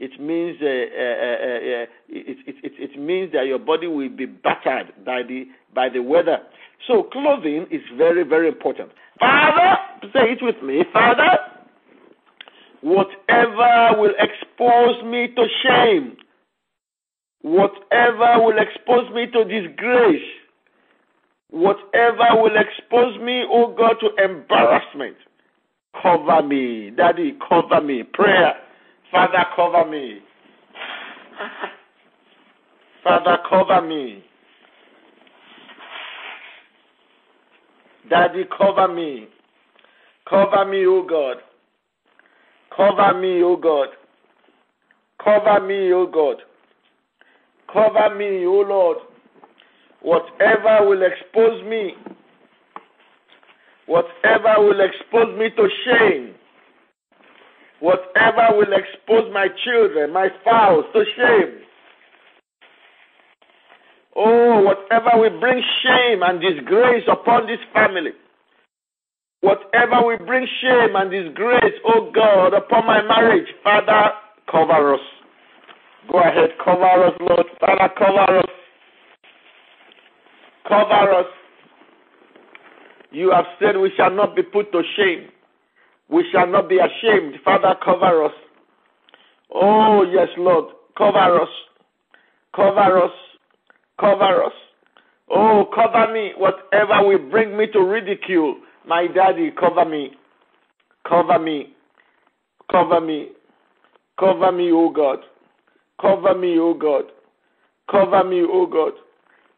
It 0.00 0.18
means 0.18 0.56
uh, 0.62 0.64
uh, 0.64 0.70
uh, 0.70 1.84
uh 1.84 1.86
it, 2.08 2.38
it, 2.46 2.56
it, 2.64 2.72
it 2.90 2.98
means 2.98 3.32
that 3.32 3.46
your 3.46 3.58
body 3.58 3.86
will 3.86 4.08
be 4.08 4.24
battered 4.24 4.94
by 5.04 5.22
the 5.22 5.44
by 5.74 5.90
the 5.90 6.00
weather. 6.00 6.38
So 6.88 7.02
clothing 7.02 7.66
is 7.70 7.82
very 7.98 8.24
very 8.24 8.48
important. 8.48 8.92
Father, 9.20 9.76
say 10.14 10.32
it 10.32 10.38
with 10.40 10.62
me, 10.62 10.84
Father. 10.90 11.38
Whatever 12.80 14.00
will 14.00 14.14
expose 14.18 15.04
me 15.04 15.28
to 15.36 15.46
shame, 15.62 16.16
whatever 17.42 18.42
will 18.42 18.56
expose 18.56 19.12
me 19.14 19.26
to 19.26 19.44
disgrace, 19.44 20.22
whatever 21.50 22.40
will 22.40 22.56
expose 22.56 23.20
me, 23.20 23.44
oh 23.50 23.74
God, 23.76 23.96
to 24.00 24.24
embarrassment, 24.24 25.16
cover 26.00 26.42
me. 26.42 26.88
Daddy, 26.88 27.36
cover 27.46 27.82
me. 27.82 28.02
Prayer. 28.02 28.54
Father, 29.10 29.44
cover 29.56 29.90
me. 29.90 30.20
Father, 33.02 33.38
cover 33.48 33.82
me. 33.86 34.24
Daddy, 38.08 38.44
cover 38.56 38.88
me. 38.88 39.28
Cover 40.28 40.64
me, 40.64 40.86
O 40.86 41.02
God. 41.02 41.38
Cover 42.76 43.18
me, 43.18 43.42
O 43.42 43.56
God. 43.56 43.88
Cover 45.22 45.66
me, 45.66 45.92
O 45.92 46.06
God. 46.06 46.36
Cover 47.72 48.14
me, 48.14 48.46
O 48.46 48.64
Lord. 48.66 48.98
Whatever 50.02 50.88
will 50.88 51.02
expose 51.02 51.62
me, 51.64 51.94
whatever 53.86 54.54
will 54.58 54.80
expose 54.80 55.38
me 55.38 55.50
to 55.50 55.68
shame, 55.84 56.34
whatever 57.80 58.56
will 58.56 58.72
expose 58.72 59.32
my 59.32 59.48
children, 59.64 60.12
my 60.12 60.28
spouse 60.42 60.84
to 60.92 61.04
shame, 61.16 61.60
Oh, 64.16 64.62
whatever 64.62 65.10
will 65.20 65.38
bring 65.40 65.62
shame 65.82 66.22
and 66.22 66.40
disgrace 66.40 67.04
upon 67.10 67.46
this 67.46 67.60
family. 67.72 68.10
Whatever 69.40 70.04
will 70.04 70.26
bring 70.26 70.46
shame 70.60 70.96
and 70.96 71.10
disgrace, 71.10 71.74
oh 71.86 72.10
God, 72.14 72.52
upon 72.52 72.86
my 72.86 73.02
marriage, 73.02 73.48
Father, 73.62 74.10
cover 74.50 74.94
us. 74.94 75.00
Go 76.10 76.18
ahead, 76.18 76.50
cover 76.62 77.06
us, 77.06 77.14
Lord. 77.20 77.46
Father, 77.60 77.88
cover 77.96 78.38
us. 78.40 78.50
Cover 80.68 81.14
us. 81.14 81.26
You 83.12 83.30
have 83.30 83.46
said 83.60 83.76
we 83.76 83.92
shall 83.96 84.10
not 84.10 84.36
be 84.36 84.42
put 84.42 84.70
to 84.72 84.82
shame. 84.96 85.28
We 86.10 86.24
shall 86.32 86.46
not 86.46 86.68
be 86.68 86.78
ashamed. 86.78 87.36
Father, 87.44 87.74
cover 87.84 88.24
us. 88.24 88.32
Oh, 89.54 90.02
yes, 90.02 90.28
Lord. 90.36 90.74
Cover 90.96 91.40
us. 91.40 91.48
Cover 92.54 93.04
us. 93.04 93.12
Cover 93.98 94.44
us. 94.44 94.52
Oh, 95.30 95.66
cover 95.74 96.12
me. 96.12 96.32
Whatever 96.36 97.06
will 97.06 97.30
bring 97.30 97.56
me 97.56 97.66
to 97.72 97.80
ridicule, 97.80 98.56
my 98.86 99.06
daddy, 99.06 99.52
cover 99.58 99.84
me. 99.84 100.10
Cover 101.08 101.38
me. 101.38 101.74
Cover 102.70 103.00
me. 103.00 103.28
Cover 104.18 104.52
me, 104.52 104.72
O 104.72 104.90
God. 104.90 105.18
Cover 106.00 106.34
me, 106.34 106.58
O 106.58 106.74
God. 106.74 107.04
Cover 107.90 108.24
me, 108.24 108.42
O 108.42 108.66
God. 108.66 108.92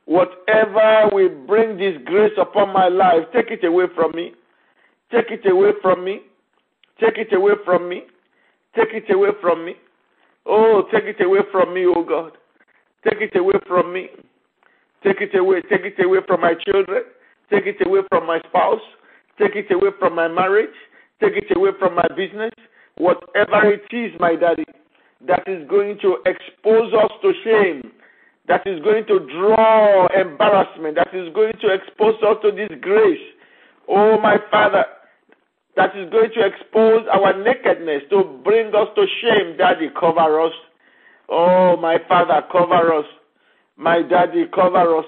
Whatever 0.05 1.09
will 1.13 1.47
bring 1.47 1.79
disgrace 1.79 2.33
upon 2.39 2.73
my 2.73 2.89
life, 2.89 3.25
take 3.33 3.51
it 3.51 3.65
away 3.65 3.87
from 3.95 4.13
me. 4.15 4.33
Take 5.11 5.31
it 5.31 5.51
away 5.51 5.71
from 5.81 6.05
me. 6.05 6.21
Take 7.03 7.19
it 7.19 7.35
away 7.35 7.55
from 7.65 7.89
me. 7.89 8.03
Take 8.77 8.95
it 8.95 9.13
away 9.13 9.31
from 9.41 9.65
me. 9.65 9.75
Oh, 10.47 10.85
take 10.93 11.05
it 11.05 11.21
away 11.21 11.41
from 11.51 11.75
me, 11.75 11.85
oh 11.85 12.05
God. 12.05 12.33
Take 13.05 13.21
it 13.21 13.37
away 13.37 13.59
from 13.67 13.93
me. 13.93 14.09
Take 15.03 15.21
it 15.21 15.37
away. 15.37 15.63
Take 15.63 15.83
it 15.83 16.05
away 16.05 16.21
from 16.27 16.41
my 16.41 16.55
children. 16.65 17.03
Take 17.51 17.67
it 17.67 17.85
away 17.85 18.01
from 18.09 18.27
my 18.27 18.39
spouse. 18.49 18.81
Take 19.39 19.57
it 19.57 19.73
away 19.73 19.91
from 19.99 20.15
my 20.15 20.29
marriage. 20.29 20.75
Take 21.21 21.33
it 21.35 21.57
away 21.57 21.71
from 21.79 21.97
my 21.97 22.07
business. 22.17 22.53
Whatever 22.97 23.73
it 23.73 23.83
is, 23.91 24.13
my 24.21 24.37
daddy, 24.37 24.65
that 25.27 25.43
is 25.49 25.69
going 25.69 25.99
to 26.03 26.19
expose 26.27 26.93
us 26.93 27.11
to 27.23 27.33
shame, 27.43 27.91
that 28.47 28.67
is 28.67 28.81
going 28.83 29.07
to 29.07 29.21
draw 29.27 30.07
embarrassment, 30.09 30.97
that 30.97 31.09
is 31.13 31.33
going 31.35 31.55
to 31.63 31.69
expose 31.73 32.15
us 32.23 32.37
to 32.43 32.53
disgrace. 32.53 33.21
Oh, 33.89 34.21
my 34.21 34.37
Father, 34.51 34.85
that 35.77 35.97
is 35.97 36.11
going 36.11 36.31
to 36.35 36.47
expose 36.47 37.07
our 37.13 37.33
nakedness, 37.43 38.03
to 38.11 38.41
bring 38.45 38.69
us 38.75 38.89
to 38.95 39.07
shame. 39.21 39.57
Daddy, 39.57 39.89
cover 39.99 40.41
us. 40.41 40.53
Oh, 41.29 41.77
my 41.77 41.97
Father, 42.09 42.43
cover 42.51 42.93
us. 42.95 43.07
My 43.77 44.03
daddy, 44.03 44.45
cover 44.55 44.99
us. 44.99 45.07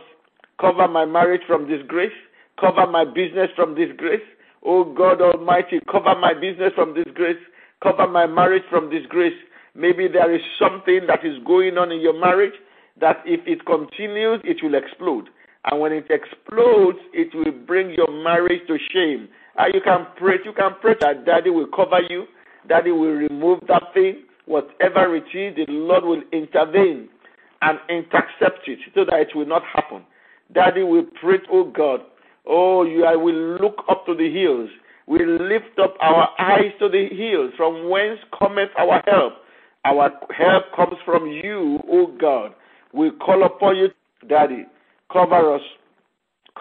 Cover 0.60 0.88
my 0.88 1.04
marriage 1.04 1.42
from 1.46 1.68
disgrace. 1.68 2.12
Cover 2.58 2.86
my 2.86 3.04
business 3.04 3.50
from 3.56 3.74
disgrace. 3.74 4.22
Oh 4.64 4.84
God 4.84 5.20
Almighty, 5.20 5.80
cover 5.90 6.14
my 6.18 6.32
business 6.32 6.72
from 6.74 6.94
disgrace. 6.94 7.36
Cover 7.82 8.08
my 8.08 8.26
marriage 8.26 8.62
from 8.70 8.88
disgrace. 8.88 9.34
Maybe 9.74 10.08
there 10.08 10.34
is 10.34 10.40
something 10.58 11.00
that 11.06 11.24
is 11.24 11.36
going 11.44 11.76
on 11.76 11.92
in 11.92 12.00
your 12.00 12.18
marriage 12.18 12.54
that 13.00 13.18
if 13.26 13.40
it 13.46 13.66
continues, 13.66 14.40
it 14.44 14.62
will 14.62 14.74
explode. 14.74 15.28
And 15.64 15.80
when 15.80 15.92
it 15.92 16.06
explodes, 16.08 16.98
it 17.12 17.34
will 17.34 17.52
bring 17.66 17.90
your 17.90 18.10
marriage 18.22 18.62
to 18.68 18.78
shame. 18.92 19.28
And 19.56 19.74
you 19.74 19.80
can 19.80 20.06
pray, 20.16 20.36
you 20.44 20.52
can 20.52 20.72
pray 20.80 20.94
that 21.00 21.24
daddy 21.24 21.50
will 21.50 21.68
cover 21.74 22.00
you, 22.08 22.24
daddy 22.68 22.90
will 22.90 23.12
remove 23.12 23.60
that 23.68 23.82
thing. 23.94 24.24
Whatever 24.46 25.16
it 25.16 25.24
is, 25.32 25.56
the 25.56 25.64
Lord 25.68 26.04
will 26.04 26.22
intervene 26.32 27.08
and 27.62 27.78
intercept 27.88 28.68
it 28.68 28.78
so 28.94 29.04
that 29.06 29.20
it 29.20 29.28
will 29.34 29.46
not 29.46 29.62
happen. 29.72 30.04
Daddy, 30.52 30.82
we 30.82 31.02
pray, 31.20 31.38
oh 31.50 31.64
God, 31.64 32.00
oh, 32.46 32.84
you 32.84 33.04
I 33.06 33.16
will 33.16 33.58
look 33.60 33.84
up 33.88 34.04
to 34.06 34.14
the 34.14 34.30
hills. 34.30 34.68
We 35.06 35.18
lift 35.24 35.78
up 35.82 35.94
our 36.00 36.28
eyes 36.38 36.72
to 36.80 36.88
the 36.88 37.08
hills, 37.10 37.52
from 37.56 37.90
whence 37.90 38.20
cometh 38.38 38.70
our 38.78 39.02
help. 39.06 39.34
Our 39.84 40.10
help 40.36 40.64
comes 40.74 40.98
from 41.04 41.26
you, 41.26 41.78
O 41.90 42.06
God. 42.18 42.54
We 42.94 43.10
call 43.10 43.44
upon 43.44 43.76
you, 43.76 43.88
Daddy. 44.26 44.64
Cover 45.12 45.54
us, 45.54 45.60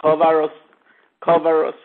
cover 0.01 0.43
us, 0.43 0.51
cover 1.23 1.65
us. 1.67 1.75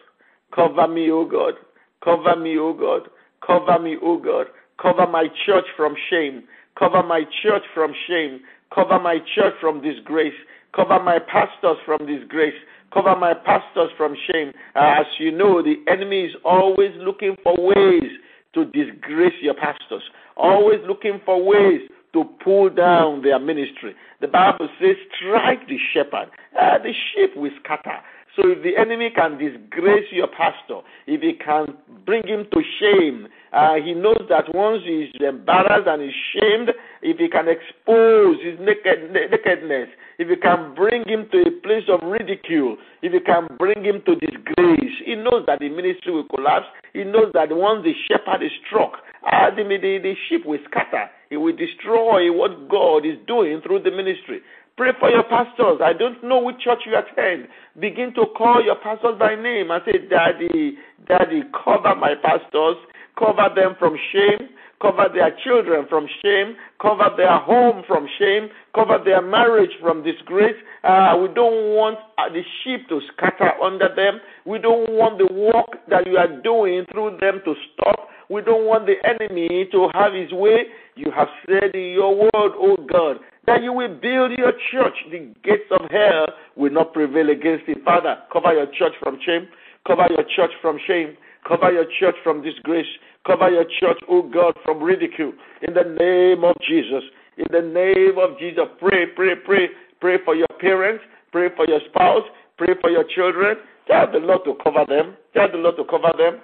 Cover 0.55 0.89
me, 0.89 1.11
O 1.11 1.25
God. 1.25 1.55
Cover 2.03 2.37
me, 2.37 2.59
O 2.59 2.73
God. 2.73 3.09
Cover 3.47 3.79
me, 3.79 3.97
O 4.03 4.19
God. 4.19 4.47
Cover 4.81 5.07
my 5.07 5.27
church 5.47 5.65
from 5.77 5.95
shame. 6.11 6.45
Cover 6.79 7.03
my 7.03 7.23
church 7.43 7.63
from 7.75 7.93
shame. 8.07 8.41
Cover 8.75 8.99
my 8.99 9.19
church 9.35 9.55
from 9.61 9.83
disgrace. 9.83 10.35
Cover 10.75 11.03
my 11.03 11.19
pastors 11.19 11.79
from 11.85 12.07
disgrace. 12.07 12.55
Cover 12.93 13.17
my 13.17 13.35
pastors 13.35 13.91
from 13.97 14.15
shame. 14.31 14.53
As 14.75 15.07
you 15.19 15.33
know, 15.33 15.63
the 15.63 15.77
enemy 15.91 16.25
is 16.25 16.35
always 16.45 16.93
looking 16.99 17.37
for 17.43 17.55
ways 17.59 18.11
to 18.55 18.65
disgrace 18.67 19.35
your 19.41 19.55
pastors, 19.55 20.03
always 20.37 20.81
looking 20.87 21.21
for 21.25 21.43
ways 21.43 21.83
to 22.13 22.25
pull 22.43 22.71
down 22.71 23.23
their 23.23 23.39
ministry. 23.39 23.95
The 24.21 24.29
Bible 24.29 24.69
says, 24.81 24.97
strike 25.17 25.69
the 25.69 25.79
shepherd, 25.93 26.31
uh, 26.59 26.79
the 26.79 26.93
sheep 26.93 27.37
will 27.37 27.51
scatter. 27.63 27.99
So 28.39 28.47
if 28.47 28.63
the 28.63 28.79
enemy 28.79 29.11
can 29.11 29.35
disgrace 29.35 30.07
your 30.13 30.29
pastor, 30.29 30.87
if 31.09 31.21
he 31.23 31.35
can 31.35 31.75
bring 32.07 32.23
him 32.23 32.47
to 32.55 32.63
shame, 32.79 33.27
uh, 33.53 33.83
he 33.83 33.95
knows 33.95 34.23
that 34.29 34.55
once 34.55 34.83
he 34.87 35.11
is 35.11 35.15
embarrassed 35.19 35.89
and 35.91 36.01
is 36.01 36.15
shamed, 36.31 36.71
if 37.03 37.19
he 37.19 37.29
can 37.29 37.49
expose 37.51 38.39
his 38.39 38.55
naked, 38.63 39.11
nakedness, 39.11 39.89
if 40.21 40.29
he 40.29 40.37
can 40.37 40.73
bring 40.77 41.03
him 41.09 41.27
to 41.33 41.43
a 41.43 41.51
place 41.67 41.83
of 41.91 41.99
ridicule, 42.07 42.77
if 43.03 43.13
he 43.13 43.19
can 43.19 43.49
bring 43.59 43.83
him 43.83 44.03
to 44.07 44.15
disgrace, 44.15 44.95
he 45.05 45.17
knows 45.17 45.43
that 45.51 45.59
the 45.59 45.69
ministry 45.69 46.13
will 46.13 46.29
collapse. 46.31 46.67
He 46.93 47.03
knows 47.03 47.33
that 47.35 47.51
once 47.51 47.83
the 47.83 47.95
shepherd 48.07 48.45
is 48.45 48.53
struck, 48.69 49.03
uh, 49.27 49.51
the, 49.51 49.65
the, 49.65 49.99
the 49.99 50.15
sheep 50.29 50.47
will 50.47 50.63
scatter. 50.71 51.11
He 51.31 51.37
will 51.37 51.57
destroy 51.57 52.33
what 52.33 52.69
God 52.69 53.05
is 53.05 53.19
doing 53.27 53.61
through 53.63 53.83
the 53.83 53.91
ministry. 53.91 54.41
Pray 54.79 54.93
for 55.01 55.11
your 55.11 55.25
pastors. 55.25 55.81
I 55.83 55.93
don't 55.93 56.23
know 56.23 56.39
which 56.39 56.61
church 56.61 56.87
you 56.87 56.95
attend. 56.95 57.49
Begin 57.81 58.15
to 58.15 58.27
call 58.37 58.63
your 58.65 58.77
pastors 58.77 59.19
by 59.19 59.35
name 59.35 59.73
and 59.73 59.83
say, 59.85 59.99
Daddy, 60.09 60.79
Daddy, 61.09 61.43
cover 61.65 61.97
my 61.97 62.15
pastors, 62.23 62.77
cover 63.19 63.51
them 63.57 63.75
from 63.81 63.99
shame, 64.13 64.51
cover 64.81 65.09
their 65.13 65.35
children 65.43 65.87
from 65.89 66.07
shame, 66.23 66.55
cover 66.81 67.11
their 67.17 67.39
home 67.41 67.83
from 67.89 68.07
shame, 68.21 68.51
cover 68.73 69.03
their 69.05 69.21
marriage 69.21 69.73
from 69.81 70.05
disgrace. 70.05 70.55
Uh, 70.85 71.19
we 71.21 71.27
don't 71.35 71.75
want 71.75 71.99
uh, 72.17 72.29
the 72.29 72.43
sheep 72.63 72.89
to 72.89 73.01
scatter 73.13 73.51
under 73.61 73.93
them. 73.97 74.21
We 74.47 74.61
don't 74.61 74.93
want 74.93 75.19
the 75.19 75.27
work 75.27 75.83
that 75.91 76.07
you 76.07 76.19
are 76.19 76.41
doing 76.43 76.87
through 76.93 77.19
them 77.21 77.43
to 77.45 77.55
stop. 77.75 78.07
We 78.31 78.43
don't 78.43 78.67
want 78.67 78.87
the 78.87 78.97
enemy 79.09 79.69
to 79.73 79.89
have 79.95 80.13
his 80.13 80.33
way. 80.33 80.65
You 80.97 81.11
have 81.17 81.29
said 81.47 81.75
in 81.75 81.93
your 81.93 82.15
word, 82.15 82.53
O 82.61 82.77
God, 82.77 83.17
that 83.47 83.63
you 83.63 83.73
will 83.73 83.89
build 83.89 84.33
your 84.37 84.53
church. 84.71 84.95
The 85.11 85.33
gates 85.43 85.71
of 85.71 85.91
hell 85.91 86.27
will 86.57 86.73
not 86.73 86.93
prevail 86.93 87.31
against 87.31 87.65
it. 87.69 87.79
Father, 87.85 88.19
cover 88.33 88.53
your 88.53 88.67
church 88.67 88.93
from 89.01 89.19
shame. 89.25 89.49
Cover 89.87 90.07
your 90.11 90.25
church 90.37 90.51
from 90.61 90.79
shame. 90.87 91.17
Cover 91.47 91.73
your 91.73 91.87
church 91.99 92.17
from 92.23 92.43
disgrace. 92.43 92.87
Cover 93.27 93.49
your 93.51 93.65
church, 93.81 93.99
oh 94.09 94.23
God, 94.23 94.55
from 94.65 94.83
ridicule. 94.83 95.33
In 95.67 95.73
the 95.73 95.85
name 95.85 96.45
of 96.45 96.57
Jesus. 96.69 97.05
In 97.39 97.47
the 97.51 97.63
name 97.63 98.19
of 98.19 98.39
Jesus. 98.39 98.65
Pray, 98.79 99.07
pray, 99.17 99.35
pray. 99.45 99.69
Pray 100.01 100.17
for 100.25 100.35
your 100.35 100.49
parents. 100.61 101.03
Pray 101.33 101.49
for 101.57 101.67
your 101.67 101.81
spouse. 101.89 102.25
Pray 102.59 102.75
for 102.81 102.91
your 102.91 103.05
children. 103.15 103.57
Tell 103.87 104.11
the 104.11 104.19
Lord 104.19 104.41
to 104.45 104.55
cover 104.63 104.85
them. 104.87 105.17
Tell 105.33 105.51
the 105.51 105.59
Lord 105.59 105.77
to 105.77 105.85
cover 105.85 106.13
them. 106.19 106.41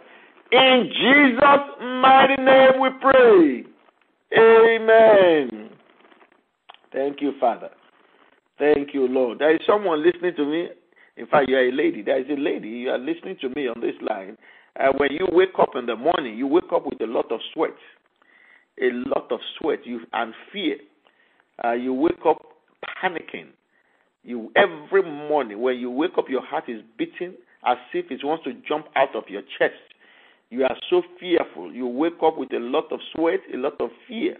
In 0.54 0.88
Jesus' 0.88 1.66
mighty 1.80 2.40
name 2.40 2.80
we 2.80 2.88
pray. 3.00 3.64
Amen. 4.38 5.70
Thank 6.92 7.20
you, 7.20 7.32
Father. 7.40 7.70
Thank 8.56 8.94
you, 8.94 9.08
Lord. 9.08 9.40
There 9.40 9.52
is 9.52 9.60
someone 9.66 10.04
listening 10.04 10.36
to 10.36 10.44
me. 10.46 10.68
In 11.16 11.26
fact, 11.26 11.48
you 11.48 11.56
are 11.56 11.68
a 11.68 11.72
lady. 11.72 12.02
There 12.02 12.20
is 12.20 12.26
a 12.30 12.40
lady. 12.40 12.68
You 12.68 12.90
are 12.90 12.98
listening 12.98 13.36
to 13.40 13.48
me 13.48 13.66
on 13.66 13.80
this 13.80 13.96
line. 14.08 14.36
Uh, 14.78 14.92
when 14.96 15.10
you 15.12 15.26
wake 15.32 15.58
up 15.58 15.70
in 15.74 15.86
the 15.86 15.96
morning, 15.96 16.38
you 16.38 16.46
wake 16.46 16.72
up 16.72 16.86
with 16.86 17.00
a 17.00 17.06
lot 17.06 17.32
of 17.32 17.40
sweat, 17.52 17.74
a 18.80 18.90
lot 18.92 19.32
of 19.32 19.40
sweat, 19.58 19.80
you 19.84 20.02
and 20.12 20.34
fear. 20.52 20.76
Uh, 21.64 21.72
you 21.72 21.92
wake 21.92 22.24
up 22.24 22.42
panicking. 23.02 23.48
You 24.22 24.52
every 24.54 25.02
morning 25.02 25.60
when 25.60 25.78
you 25.78 25.90
wake 25.90 26.16
up, 26.16 26.26
your 26.28 26.46
heart 26.46 26.68
is 26.68 26.80
beating 26.96 27.34
as 27.66 27.76
if 27.92 28.10
it 28.12 28.24
wants 28.24 28.44
to 28.44 28.52
jump 28.68 28.86
out 28.94 29.16
of 29.16 29.24
your 29.28 29.42
chest. 29.58 29.74
You 30.54 30.62
are 30.62 30.76
so 30.88 31.02
fearful. 31.18 31.72
You 31.72 31.88
wake 31.88 32.22
up 32.24 32.38
with 32.38 32.52
a 32.52 32.60
lot 32.60 32.92
of 32.92 33.00
sweat, 33.12 33.40
a 33.52 33.56
lot 33.56 33.74
of 33.80 33.90
fear. 34.06 34.36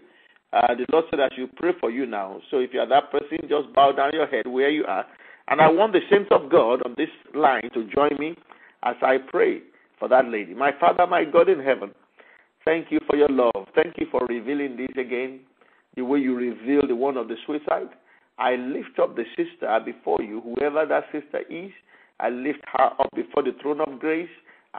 Uh, 0.53 0.73
the 0.73 0.85
Lord 0.89 1.03
said 1.11 1.19
I 1.19 1.27
should 1.35 1.53
pray 1.57 1.71
for 1.77 1.91
you 1.91 2.05
now. 2.05 2.39
So 2.49 2.59
if 2.59 2.73
you 2.73 2.79
are 2.79 2.87
that 2.87 3.11
person, 3.11 3.39
just 3.49 3.73
bow 3.75 3.91
down 3.91 4.11
your 4.13 4.25
head 4.25 4.47
where 4.47 4.69
you 4.69 4.85
are. 4.85 5.05
And 5.49 5.59
I 5.59 5.69
want 5.69 5.91
the 5.91 5.99
saints 6.09 6.29
of 6.31 6.49
God 6.49 6.81
on 6.85 6.95
this 6.95 7.09
line 7.33 7.69
to 7.73 7.83
join 7.93 8.17
me 8.17 8.37
as 8.83 8.95
I 9.01 9.17
pray 9.17 9.59
for 9.99 10.07
that 10.07 10.29
lady. 10.29 10.53
My 10.53 10.71
Father, 10.79 11.05
my 11.05 11.25
God 11.25 11.49
in 11.49 11.59
heaven, 11.59 11.91
thank 12.63 12.93
you 12.93 12.99
for 13.09 13.17
your 13.17 13.27
love. 13.29 13.67
Thank 13.75 13.95
you 13.97 14.07
for 14.09 14.25
revealing 14.25 14.77
this 14.77 14.95
again, 14.97 15.41
the 15.97 16.05
way 16.05 16.19
you 16.19 16.33
revealed 16.33 16.89
the 16.89 16.95
one 16.95 17.17
of 17.17 17.27
the 17.27 17.35
suicide. 17.45 17.89
I 18.37 18.55
lift 18.55 18.99
up 19.01 19.17
the 19.17 19.25
sister 19.35 19.77
before 19.83 20.21
you, 20.21 20.39
whoever 20.39 20.85
that 20.85 21.07
sister 21.11 21.41
is. 21.49 21.71
I 22.21 22.29
lift 22.29 22.61
her 22.71 22.91
up 23.01 23.09
before 23.13 23.43
the 23.43 23.51
throne 23.61 23.81
of 23.81 23.99
grace. 23.99 24.29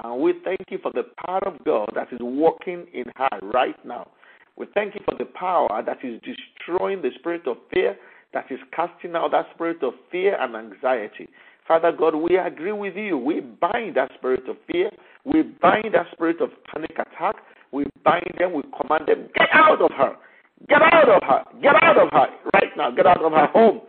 And 0.03 0.21
we 0.21 0.35
thank 0.45 0.61
you 0.71 0.79
for 0.83 0.93
the 0.93 1.05
power 1.25 1.41
of 1.47 1.65
God 1.65 1.91
that 1.95 2.13
is 2.13 2.21
working 2.21 2.87
in 2.93 3.05
her 3.17 3.39
right 3.43 3.77
now. 3.85 4.09
We 4.57 4.67
thank 4.75 4.95
you 4.95 5.01
for 5.05 5.15
the 5.19 5.27
power 5.27 5.83
that 5.85 5.99
is 6.05 6.21
destroying 6.23 7.03
the 7.03 7.11
spirit 7.19 7.47
of 7.47 7.57
fear, 7.73 7.97
that 8.33 8.47
is 8.51 8.59
casting 8.75 9.15
out 9.15 9.33
that 9.33 9.47
spirit 9.55 9.83
of 9.83 9.95
fear 10.11 10.37
and 10.41 10.57
anxiety. 10.57 11.29
Father 11.67 11.93
God, 11.93 12.15
we 12.15 12.37
agree 12.37 12.73
with 12.73 12.97
you. 12.97 13.19
We 13.19 13.41
bind 13.41 13.97
that 13.97 14.13
spirit 14.19 14.49
of 14.49 14.57
fear. 14.71 14.91
We 15.25 15.43
bind 15.43 15.95
that 15.95 16.07
spirit 16.13 16.41
of 16.41 16.51
panic 16.73 16.93
attack. 16.93 17.37
We 17.73 17.85
bind 18.05 18.33
them. 18.39 18.55
We 18.55 18.63
command 18.63 19.09
them, 19.09 19.29
get 19.35 19.49
out 19.53 19.81
of 19.83 19.91
her. 19.93 20.17
Get 20.69 20.81
out 20.81 21.09
of 21.09 21.23
her. 21.23 21.45
Get 21.61 21.75
out 21.83 21.99
of 21.99 22.09
her 22.13 22.29
right 22.55 22.77
now. 22.77 22.91
Get 22.91 23.07
out 23.07 23.23
of 23.23 23.33
her 23.33 23.47
home. 23.47 23.81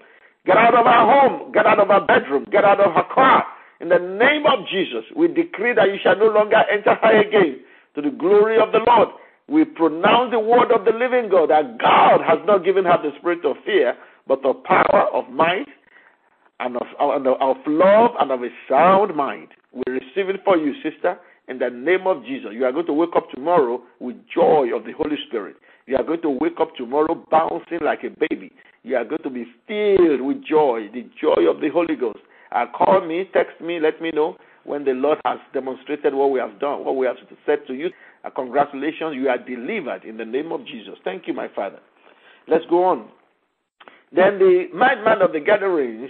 Get 0.45 0.57
out 0.57 0.73
of 0.73 0.85
her 0.85 0.91
home. 0.91 1.51
Get 1.53 1.65
out 1.65 1.79
of 1.79 1.87
her 1.87 2.05
bedroom. 2.05 2.45
Get 2.51 2.65
out 2.65 2.79
of 2.79 2.93
her 2.93 3.05
car. 3.13 3.45
In 3.79 3.89
the 3.89 3.99
name 3.99 4.45
of 4.45 4.67
Jesus, 4.71 5.05
we 5.15 5.27
decree 5.27 5.73
that 5.73 5.87
you 5.87 5.97
shall 6.01 6.17
no 6.17 6.27
longer 6.27 6.63
enter 6.71 6.95
her 6.95 7.21
again 7.21 7.59
to 7.95 8.01
the 8.01 8.09
glory 8.09 8.59
of 8.59 8.71
the 8.71 8.79
Lord. 8.87 9.09
We 9.47 9.65
pronounce 9.65 10.31
the 10.31 10.39
word 10.39 10.71
of 10.71 10.83
the 10.83 10.91
living 10.91 11.29
God 11.29 11.49
that 11.51 11.79
God 11.79 12.21
has 12.21 12.39
not 12.45 12.65
given 12.65 12.85
her 12.85 12.97
the 13.01 13.11
spirit 13.19 13.45
of 13.45 13.55
fear, 13.65 13.95
but 14.27 14.43
of 14.45 14.63
power, 14.63 15.07
of 15.13 15.29
might, 15.29 15.67
and 16.59 16.75
of, 16.75 16.87
of 16.99 17.57
love 17.67 18.11
and 18.19 18.31
of 18.31 18.41
a 18.41 18.49
sound 18.67 19.15
mind. 19.15 19.49
We 19.71 19.83
receive 19.87 20.29
it 20.29 20.41
for 20.43 20.57
you, 20.57 20.73
sister, 20.81 21.17
in 21.47 21.59
the 21.59 21.69
name 21.69 22.07
of 22.07 22.25
Jesus. 22.25 22.49
You 22.53 22.65
are 22.65 22.71
going 22.71 22.87
to 22.87 22.93
wake 22.93 23.15
up 23.15 23.29
tomorrow 23.29 23.81
with 23.99 24.15
joy 24.33 24.75
of 24.75 24.83
the 24.85 24.91
Holy 24.91 25.17
Spirit. 25.27 25.55
You 25.85 25.95
are 25.95 26.03
going 26.03 26.21
to 26.23 26.29
wake 26.29 26.59
up 26.59 26.75
tomorrow 26.75 27.15
bouncing 27.31 27.79
like 27.81 28.03
a 28.03 28.09
baby. 28.09 28.51
You 28.83 28.97
are 28.97 29.05
going 29.05 29.23
to 29.23 29.29
be 29.29 29.45
filled 29.67 30.21
with 30.21 30.43
joy, 30.43 30.89
the 30.93 31.07
joy 31.19 31.49
of 31.49 31.61
the 31.61 31.69
Holy 31.69 31.95
Ghost. 31.95 32.19
Uh, 32.51 32.65
call 32.77 33.05
me, 33.05 33.29
text 33.33 33.59
me, 33.61 33.79
let 33.79 34.01
me 34.01 34.11
know 34.13 34.37
when 34.63 34.83
the 34.83 34.91
Lord 34.91 35.19
has 35.25 35.39
demonstrated 35.53 36.13
what 36.13 36.31
we 36.31 36.39
have 36.39 36.59
done, 36.59 36.83
what 36.85 36.95
we 36.95 37.05
have 37.05 37.15
said 37.45 37.59
to 37.67 37.73
you. 37.73 37.89
Uh, 38.23 38.29
congratulations, 38.29 39.15
you 39.15 39.29
are 39.29 39.37
delivered 39.37 40.03
in 40.03 40.17
the 40.17 40.25
name 40.25 40.51
of 40.51 40.65
Jesus. 40.65 40.95
Thank 41.03 41.27
you, 41.27 41.33
my 41.33 41.47
Father. 41.55 41.79
Let's 42.47 42.65
go 42.69 42.83
on. 42.85 43.09
Then 44.13 44.39
the 44.39 44.65
madman 44.73 45.21
of 45.21 45.33
the 45.33 45.39
Gadarenes 45.39 46.09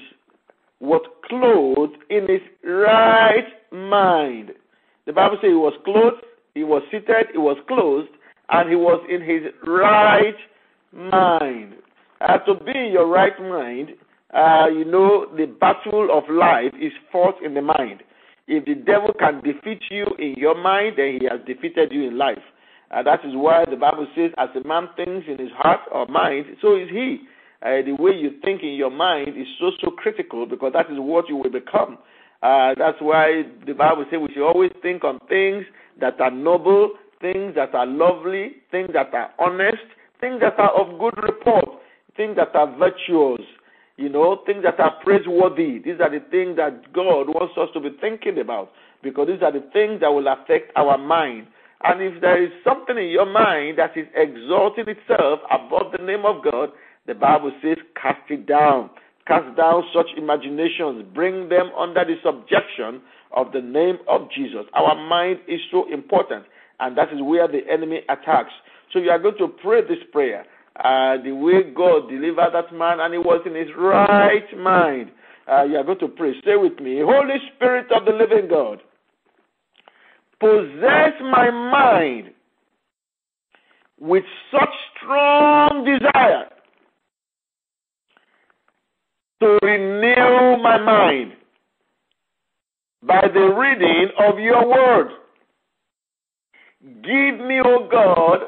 was 0.79 1.01
clothed 1.27 1.97
in 2.09 2.27
his 2.27 2.41
right 2.63 3.47
mind. 3.71 4.51
The 5.05 5.13
Bible 5.13 5.37
says 5.41 5.49
he 5.49 5.55
was 5.55 5.73
clothed, 5.83 6.23
he 6.53 6.63
was 6.63 6.83
seated, 6.91 7.27
he 7.31 7.37
was 7.37 7.57
clothed, 7.67 8.09
and 8.49 8.69
he 8.69 8.75
was 8.75 9.03
in 9.09 9.21
his 9.21 9.51
right 9.65 10.35
mind. 10.93 11.75
Uh, 12.21 12.37
to 12.39 12.55
be 12.63 12.71
in 12.71 12.91
your 12.91 13.07
right 13.07 13.39
mind, 13.39 13.89
uh, 14.33 14.67
you 14.67 14.85
know, 14.85 15.27
the 15.35 15.45
battle 15.45 16.09
of 16.11 16.23
life 16.29 16.73
is 16.81 16.91
fought 17.11 17.35
in 17.43 17.53
the 17.53 17.61
mind. 17.61 18.03
If 18.47 18.65
the 18.65 18.75
devil 18.75 19.11
can 19.17 19.41
defeat 19.41 19.81
you 19.89 20.05
in 20.19 20.35
your 20.37 20.55
mind, 20.55 20.95
then 20.97 21.17
he 21.19 21.27
has 21.29 21.39
defeated 21.45 21.91
you 21.91 22.07
in 22.07 22.17
life. 22.17 22.43
Uh, 22.91 23.03
that 23.03 23.19
is 23.25 23.31
why 23.33 23.65
the 23.69 23.75
Bible 23.75 24.07
says, 24.15 24.31
as 24.37 24.49
a 24.55 24.65
man 24.65 24.87
thinks 24.95 25.27
in 25.27 25.37
his 25.37 25.51
heart 25.55 25.81
or 25.91 26.07
mind, 26.07 26.45
so 26.61 26.75
is 26.75 26.89
he 26.89 27.19
uh, 27.61 27.81
the 27.85 27.95
way 27.99 28.11
you 28.11 28.31
think 28.43 28.61
in 28.61 28.75
your 28.75 28.91
mind 28.91 29.29
is 29.29 29.47
so 29.59 29.71
so 29.81 29.91
critical 29.91 30.45
because 30.45 30.71
that 30.73 30.85
is 30.91 30.97
what 30.97 31.27
you 31.27 31.35
will 31.35 31.49
become. 31.49 31.97
Uh, 32.41 32.75
that's 32.77 32.97
why 33.01 33.43
the 33.65 33.73
Bible 33.73 34.05
says 34.09 34.19
we 34.21 34.33
should 34.33 34.47
always 34.47 34.71
think 34.81 35.03
on 35.03 35.19
things 35.27 35.65
that 35.99 36.21
are 36.21 36.31
noble, 36.31 36.91
things 37.19 37.55
that 37.55 37.73
are 37.73 37.87
lovely, 37.87 38.57
things 38.69 38.89
that 38.93 39.13
are 39.13 39.31
honest, 39.39 39.83
things 40.21 40.39
that 40.39 40.59
are 40.59 40.71
of 40.79 40.99
good 40.99 41.17
report, 41.23 41.65
things 42.15 42.35
that 42.35 42.55
are 42.55 42.77
virtuous, 42.77 43.41
you 43.97 44.09
know, 44.09 44.41
things 44.45 44.63
that 44.63 44.79
are 44.79 44.93
praiseworthy. 45.03 45.79
These 45.79 45.99
are 45.99 46.09
the 46.09 46.23
things 46.29 46.57
that 46.57 46.93
God 46.93 47.27
wants 47.27 47.57
us 47.57 47.69
to 47.73 47.79
be 47.79 47.89
thinking 47.99 48.39
about 48.39 48.71
because 49.03 49.27
these 49.27 49.41
are 49.41 49.51
the 49.51 49.65
things 49.73 50.01
that 50.01 50.09
will 50.09 50.27
affect 50.27 50.71
our 50.75 50.97
mind. 50.97 51.47
And 51.83 52.01
if 52.01 52.21
there 52.21 52.41
is 52.41 52.51
something 52.63 52.97
in 52.97 53.09
your 53.09 53.25
mind 53.25 53.77
that 53.79 53.97
is 53.97 54.07
exalting 54.15 54.85
itself 54.87 55.39
above 55.51 55.91
the 55.97 56.03
name 56.03 56.25
of 56.25 56.43
God, 56.43 56.69
the 57.05 57.15
Bible 57.15 57.51
says, 57.61 57.77
cast 58.01 58.29
it 58.29 58.45
down. 58.47 58.89
Cast 59.27 59.55
down 59.57 59.83
such 59.93 60.07
imaginations. 60.15 61.03
Bring 61.13 61.49
them 61.49 61.71
under 61.77 62.05
the 62.05 62.15
subjection 62.23 63.01
of 63.35 63.51
the 63.51 63.61
name 63.61 63.97
of 64.07 64.29
Jesus. 64.31 64.65
Our 64.73 64.95
mind 64.95 65.39
is 65.47 65.59
so 65.71 65.91
important, 65.91 66.45
and 66.79 66.97
that 66.97 67.11
is 67.11 67.21
where 67.21 67.47
the 67.47 67.61
enemy 67.69 68.01
attacks. 68.09 68.53
So 68.93 68.99
you 68.99 69.09
are 69.09 69.19
going 69.19 69.37
to 69.37 69.47
pray 69.47 69.81
this 69.81 69.99
prayer. 70.11 70.45
Uh, 70.83 71.17
the 71.23 71.31
way 71.31 71.63
God 71.75 72.07
delivered 72.09 72.51
that 72.53 72.71
man, 72.71 72.99
and 72.99 73.13
he 73.13 73.17
was 73.17 73.41
in 73.45 73.55
his 73.55 73.69
right 73.77 74.45
mind. 74.57 75.11
Uh, 75.51 75.63
you 75.63 75.77
are 75.77 75.83
going 75.83 75.99
to 75.99 76.07
pray. 76.07 76.33
Stay 76.41 76.55
with 76.55 76.79
me. 76.79 76.99
Holy 76.99 77.37
Spirit 77.55 77.87
of 77.91 78.05
the 78.05 78.11
living 78.11 78.47
God, 78.49 78.79
possess 80.39 81.13
my 81.21 81.49
mind 81.49 82.31
with 83.99 84.23
such 84.51 84.69
strong 84.97 85.83
desire 85.83 86.49
to 89.41 89.57
renew 89.63 90.61
my 90.61 90.77
mind 90.77 91.33
by 93.03 93.21
the 93.33 93.39
reading 93.39 94.09
of 94.19 94.39
your 94.39 94.67
word. 94.67 95.09
Give 96.83 97.45
me, 97.45 97.59
O 97.63 97.87
God, 97.91 98.39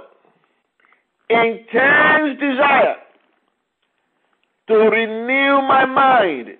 intense 1.29 2.39
desire 2.39 2.95
to 4.67 4.75
renew 4.75 5.61
my 5.67 5.85
mind 5.85 6.57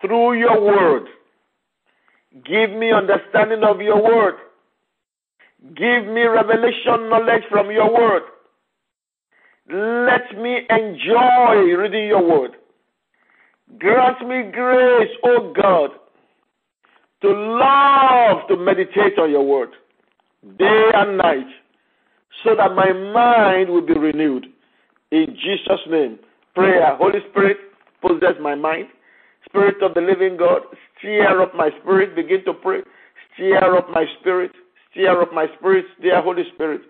through 0.00 0.38
your 0.38 0.60
word. 0.60 1.08
Give 2.44 2.70
me 2.70 2.92
understanding 2.92 3.62
of 3.62 3.80
your 3.80 4.02
word. 4.02 4.34
Give 5.74 6.06
me 6.06 6.22
revelation 6.22 7.08
knowledge 7.08 7.44
from 7.50 7.70
your 7.70 7.92
word. 7.92 8.22
Let 9.70 10.36
me 10.40 10.60
enjoy 10.68 11.72
reading 11.78 12.08
your 12.08 12.26
word. 12.26 12.52
Grant 13.78 14.26
me 14.26 14.50
grace, 14.50 15.10
O 15.24 15.52
God, 15.54 15.90
to 17.22 17.28
love 17.28 18.48
to 18.48 18.56
meditate 18.56 19.18
on 19.18 19.30
your 19.30 19.46
word 19.46 19.70
day 20.58 20.90
and 20.94 21.18
night, 21.18 21.46
so 22.44 22.54
that 22.56 22.74
my 22.74 22.92
mind 22.92 23.70
will 23.70 23.86
be 23.86 23.94
renewed. 23.94 24.46
In 25.10 25.26
Jesus' 25.36 25.80
name, 25.88 26.18
prayer. 26.54 26.96
Holy 26.96 27.20
Spirit, 27.30 27.58
possess 28.00 28.34
my 28.40 28.54
mind. 28.54 28.86
Spirit 29.46 29.82
of 29.82 29.94
the 29.94 30.00
living 30.00 30.36
God, 30.36 30.62
stir 30.98 31.42
up 31.42 31.54
my 31.54 31.70
spirit. 31.82 32.16
Begin 32.16 32.44
to 32.44 32.54
pray. 32.54 32.80
Stir 33.34 33.76
up 33.76 33.90
my 33.90 34.04
spirit. 34.20 34.52
Stir 34.92 35.20
up 35.22 35.32
my 35.32 35.46
spirit. 35.58 35.84
Stir 35.98 36.20
Holy 36.22 36.44
Spirit. 36.54 36.82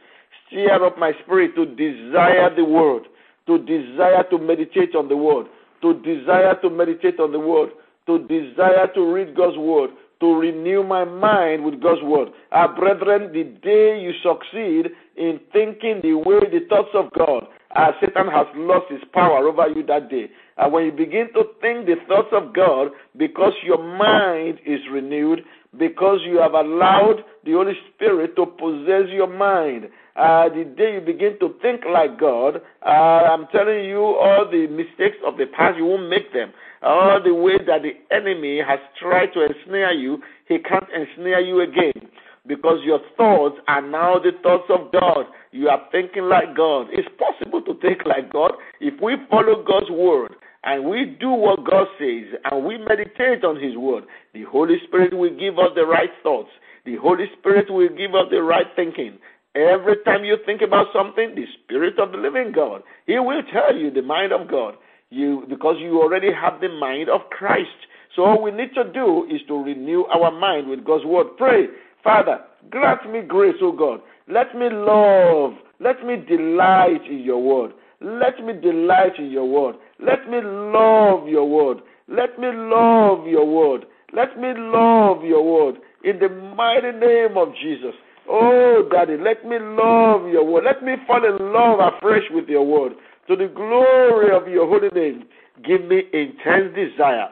Stir 0.49 0.85
up 0.85 0.99
my 0.99 1.13
spirit 1.25 1.55
to 1.57 1.67
desire 1.67 2.55
the 2.55 2.65
word, 2.65 3.05
to 3.47 3.59
desire 3.59 4.23
to 4.31 4.39
meditate 4.39 4.95
on 4.95 5.09
the 5.09 5.17
word, 5.17 5.47
to 5.81 5.95
desire 6.03 6.55
to 6.61 6.71
meditate 6.71 7.19
on 7.19 7.33
the 7.33 7.39
word, 7.39 7.71
to 8.07 8.19
desire 8.29 8.87
to 8.95 9.13
read 9.13 9.35
God's 9.35 9.57
word, 9.57 9.91
to 10.23 10.39
renew 10.39 10.85
my 10.85 11.05
mind 11.05 11.65
with 11.65 11.83
God's 11.83 12.01
word. 12.05 12.29
Our 12.53 12.75
brethren, 12.77 13.33
the 13.33 13.43
day 13.43 14.01
you 14.01 14.13
succeed 14.23 14.93
in 15.17 15.41
thinking 15.53 16.01
the 16.01 16.15
way, 16.15 16.39
the 16.49 16.65
thoughts 16.69 16.95
of 16.95 17.11
God, 17.19 17.49
uh, 17.75 17.91
Satan 18.01 18.29
has 18.29 18.47
lost 18.55 18.87
his 18.89 19.01
power 19.13 19.49
over 19.49 19.69
you 19.69 19.85
that 19.87 20.09
day. 20.09 20.31
And 20.59 20.73
when 20.73 20.85
you 20.85 20.93
begin 20.93 21.27
to 21.35 21.43
think 21.61 21.87
the 21.87 21.97
thoughts 22.07 22.29
of 22.31 22.55
God, 22.55 22.93
because 23.17 23.53
your 23.65 23.83
mind 23.83 24.61
is 24.65 24.79
renewed, 24.93 25.41
because 25.77 26.21
you 26.25 26.39
have 26.39 26.53
allowed 26.53 27.25
the 27.45 27.53
Holy 27.53 27.75
Spirit 27.93 28.37
to 28.37 28.47
possess 28.47 29.11
your 29.11 29.27
mind, 29.27 29.89
uh, 30.15 30.49
the 30.51 30.65
day 30.77 30.95
you 30.95 31.01
begin 31.01 31.37
to 31.41 31.57
think 31.63 31.81
like 31.91 32.21
God, 32.21 32.61
uh, 32.87 32.89
I'm 32.89 33.49
telling 33.49 33.87
you, 33.87 33.99
all 33.99 34.47
the 34.49 34.69
mistakes 34.69 35.17
of 35.27 35.37
the 35.37 35.47
past, 35.47 35.79
you 35.79 35.87
won't 35.87 36.09
make 36.09 36.33
them. 36.33 36.53
All 36.83 37.23
the 37.23 37.35
way 37.35 37.59
that 37.59 37.83
the 37.83 37.95
enemy 38.15 38.61
has 38.67 38.81
tried 39.01 39.33
to 39.35 39.47
ensnare 39.47 39.93
you, 39.93 40.19
he 40.49 40.59
can't 40.59 40.89
ensnare 40.91 41.41
you 41.41 41.61
again 41.61 42.11
because 42.47 42.79
your 42.85 43.01
thoughts 43.17 43.57
are 43.69 43.83
now 43.83 44.19
the 44.19 44.33
thoughts 44.43 44.69
of 44.69 44.93
God. 44.93 45.27
You 45.53 45.69
are 45.69 45.83
thinking 45.93 46.25
like 46.25 46.57
God. 46.57 46.89
It's 46.91 47.09
possible 47.19 47.63
to 47.63 47.79
think 47.81 48.05
like 48.05 48.33
God 48.33 48.53
if 48.81 49.01
we 49.01 49.15
follow 49.31 49.63
God's 49.63 49.91
word 49.91 50.35
and 50.65 50.85
we 50.85 51.17
do 51.21 51.31
what 51.31 51.65
God 51.65 51.87
says 51.99 52.35
and 52.51 52.65
we 52.65 52.79
meditate 52.79 53.45
on 53.45 53.63
His 53.63 53.77
word. 53.77 54.05
The 54.35 54.45
Holy 54.45 54.77
Spirit 54.87 55.17
will 55.17 55.37
give 55.37 55.59
us 55.59 55.71
the 55.75 55.87
right 55.87 56.11
thoughts. 56.23 56.51
The 56.85 56.97
Holy 56.97 57.27
Spirit 57.39 57.71
will 57.71 57.89
give 57.91 58.15
us 58.15 58.27
the 58.31 58.43
right 58.43 58.67
thinking. 58.75 59.19
Every 59.55 59.97
time 60.05 60.25
you 60.25 60.37
think 60.47 60.63
about 60.63 60.87
something, 60.93 61.35
the 61.35 61.45
Spirit 61.63 61.99
of 61.99 62.11
the 62.11 62.19
living 62.19 62.53
God, 62.53 62.83
He 63.07 63.19
will 63.19 63.43
tell 63.53 63.77
you 63.77 63.91
the 63.91 64.03
mind 64.03 64.33
of 64.33 64.51
God. 64.51 64.75
You 65.13 65.45
because 65.47 65.77
you 65.79 66.01
already 66.01 66.31
have 66.33 66.61
the 66.61 66.71
mind 66.71 67.11
of 67.11 67.21
Christ. 67.31 67.69
So 68.17 68.25
all 68.25 68.43
we 68.43 68.51
need 68.51 68.73
to 68.75 68.91
do 68.93 69.27
is 69.31 69.43
to 69.47 69.63
renew 69.63 70.05
our 70.05 70.31
mind 70.31 70.69
with 70.69 70.85
God's 70.85 71.05
word. 71.05 71.37
Pray, 71.37 71.67
Father, 72.03 72.41
grant 72.71 73.11
me 73.13 73.21
grace, 73.21 73.57
O 73.63 73.73
God. 73.73 74.01
Let 74.27 74.55
me 74.55 74.69
love, 74.71 75.53
let 75.81 76.05
me 76.07 76.17
delight 76.17 77.05
in 77.11 77.21
your 77.21 77.43
word. 77.43 77.73
Let 78.01 78.43
me 78.43 78.55
delight 78.55 79.19
in 79.19 79.31
your 79.31 79.49
word. 79.49 79.77
Let 80.01 80.31
me 80.31 80.39
love 80.43 81.29
your 81.29 81.49
word. 81.49 81.83
Let 82.09 82.39
me 82.39 82.49
love 82.51 83.27
your 83.27 83.47
word. 83.47 83.85
Let 84.15 84.39
me 84.39 84.49
love 84.57 85.25
your 85.25 85.45
word. 85.45 85.77
In 86.05 86.19
the 86.19 86.29
mighty 86.29 86.93
name 86.93 87.37
of 87.37 87.49
Jesus. 87.63 87.95
Oh, 88.29 88.89
Daddy, 88.91 89.17
let 89.17 89.45
me 89.45 89.59
love 89.59 90.27
your 90.29 90.45
word. 90.45 90.65
Let 90.65 90.83
me 90.83 90.95
fall 91.07 91.25
in 91.25 91.53
love 91.53 91.81
afresh 91.81 92.25
with 92.31 92.49
your 92.49 92.65
word. 92.65 92.93
To 93.29 93.37
the 93.37 93.47
glory 93.47 94.35
of 94.35 94.49
your 94.49 94.69
holy 94.69 94.89
name, 94.89 95.25
give 95.65 95.85
me 95.85 96.03
intense 96.13 96.75
desire. 96.75 97.29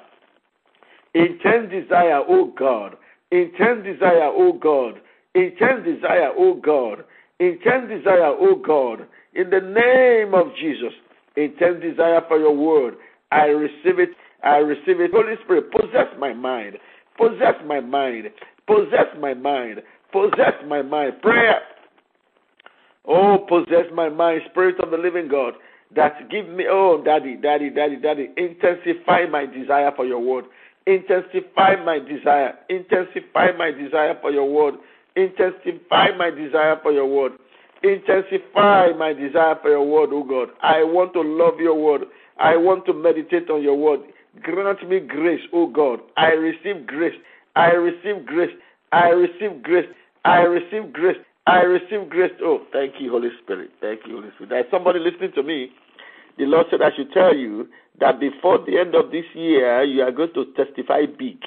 Intense 1.14 1.70
desire, 1.70 2.22
oh 2.29 2.53
God. 2.57 2.96
Intense 3.33 3.85
desire, 3.85 4.31
oh 4.33 4.53
God. 4.53 5.00
Intense 5.35 5.85
desire, 5.85 6.31
oh 6.37 6.55
God. 6.55 7.05
Intense 7.40 7.88
desire, 7.88 8.35
oh 8.38 8.57
God. 8.57 9.07
In 9.35 9.50
the 9.50 9.61
name 9.61 10.35
of 10.35 10.55
Jesus. 10.61 10.92
Intense 11.37 11.83
desire 11.83 12.20
for 12.29 12.38
your 12.38 12.57
word. 12.57 12.94
I 13.33 13.46
receive 13.46 13.98
it. 13.98 14.11
I 14.44 14.57
receive 14.57 15.00
it. 15.00 15.11
Holy 15.12 15.35
Spirit, 15.44 15.70
possess 15.72 16.07
my 16.18 16.33
mind. 16.33 16.76
Possess 17.16 17.55
my 17.66 17.81
mind. 17.81 18.31
Possess 18.66 19.07
my 19.20 19.35
mind. 19.35 19.83
Possess 20.12 20.55
my 20.66 20.83
mind. 20.83 21.20
Prayer. 21.22 21.61
Oh, 23.07 23.38
possess 23.48 23.87
my 23.94 24.09
mind, 24.09 24.42
Spirit 24.50 24.79
of 24.81 24.90
the 24.90 24.96
living 24.96 25.29
God. 25.29 25.55
That 25.94 26.31
give 26.31 26.48
me, 26.48 26.66
oh, 26.68 27.03
Daddy, 27.05 27.37
Daddy, 27.37 27.70
Daddy, 27.70 27.96
Daddy, 27.96 28.31
intensify 28.37 29.26
my 29.26 29.46
desire 29.46 29.90
for 29.96 30.07
your 30.07 30.20
word. 30.20 30.44
Intensify 30.87 31.76
my 31.85 31.98
desire. 31.98 32.55
Intensify 32.68 33.53
my 33.59 33.70
desire 33.72 34.16
for 34.20 34.31
your 34.31 34.50
word. 34.50 34.74
Intensify 35.16 36.09
my 36.16 36.31
desire 36.31 36.79
for 36.83 36.92
your 36.92 37.07
word. 37.07 37.33
Intensify 37.83 38.92
my 38.96 39.12
desire 39.12 39.57
for 39.62 39.70
your 39.70 39.87
word, 39.87 40.11
oh 40.12 40.22
God. 40.22 40.50
I 40.62 40.85
want 40.85 41.12
to 41.14 41.22
love 41.22 41.59
your 41.59 41.74
word. 41.74 42.03
I 42.38 42.57
want 42.57 42.87
to 42.87 42.92
meditate 42.92 43.50
on 43.50 43.62
your 43.62 43.76
word. 43.76 44.00
Grant 44.42 44.88
me 44.88 45.00
grace, 45.00 45.40
oh 45.53 45.66
God. 45.66 46.00
I 46.16 46.29
receive 46.33 46.87
grace. 46.87 47.14
I 47.57 47.72
receive 47.72 48.26
grace. 48.26 48.55
I 48.92 49.09
receive 49.09 49.62
grace. 49.62 49.88
I 50.24 50.42
receive 50.42 50.92
grace. 50.92 51.16
I 51.50 51.62
receive 51.62 52.08
grace. 52.08 52.30
Oh, 52.42 52.60
thank 52.72 52.94
you, 53.00 53.10
Holy 53.10 53.30
Spirit. 53.42 53.70
Thank 53.80 54.00
you, 54.06 54.16
Holy 54.16 54.28
Spirit. 54.34 54.50
There's 54.50 54.70
somebody 54.70 55.00
listening 55.00 55.32
to 55.34 55.42
me. 55.42 55.70
The 56.38 56.44
Lord 56.44 56.66
said 56.70 56.80
I 56.80 56.94
should 56.96 57.12
tell 57.12 57.34
you 57.34 57.66
that 57.98 58.20
before 58.20 58.58
the 58.64 58.78
end 58.78 58.94
of 58.94 59.10
this 59.10 59.24
year, 59.34 59.82
you 59.82 60.02
are 60.02 60.12
going 60.12 60.32
to 60.34 60.44
testify 60.54 61.06
big. 61.06 61.38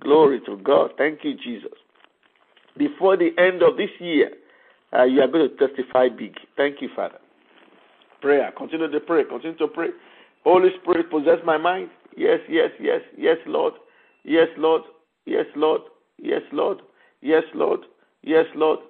Glory 0.00 0.40
to 0.46 0.56
God. 0.56 0.92
Thank 0.98 1.20
you, 1.22 1.34
Jesus. 1.36 1.78
Before 2.76 3.16
the 3.16 3.30
end 3.38 3.62
of 3.62 3.76
this 3.76 3.90
year, 4.00 4.32
uh, 4.92 5.04
you 5.04 5.20
are 5.20 5.28
going 5.28 5.48
to 5.48 5.56
testify 5.56 6.08
big. 6.08 6.34
Thank 6.56 6.82
you, 6.82 6.88
Father. 6.96 7.18
Prayer. 8.20 8.52
Continue 8.56 8.90
to 8.90 9.00
pray. 9.00 9.24
Continue 9.24 9.56
to 9.58 9.68
pray. 9.68 9.90
Holy 10.42 10.70
Spirit, 10.82 11.08
possess 11.08 11.38
my 11.44 11.56
mind. 11.56 11.90
Yes, 12.16 12.40
yes, 12.48 12.70
yes, 12.80 13.00
yes, 13.16 13.36
Lord. 13.46 13.74
Yes, 14.24 14.48
Lord. 14.58 14.82
Yes, 15.24 15.46
Lord. 15.54 15.82
Yes, 16.18 16.42
Lord. 16.52 16.78
Yes, 17.22 17.44
Lord. 17.54 17.80
Yes, 18.22 18.46
Lord. 18.56 18.80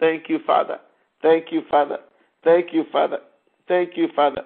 Thank 0.00 0.28
you, 0.28 0.38
Father. 0.46 0.78
Thank 1.22 1.46
you, 1.50 1.62
Father. 1.70 1.98
Thank 2.42 2.72
you, 2.72 2.84
Father. 2.92 3.18
Thank 3.68 3.96
you, 3.96 4.08
Father. 4.14 4.42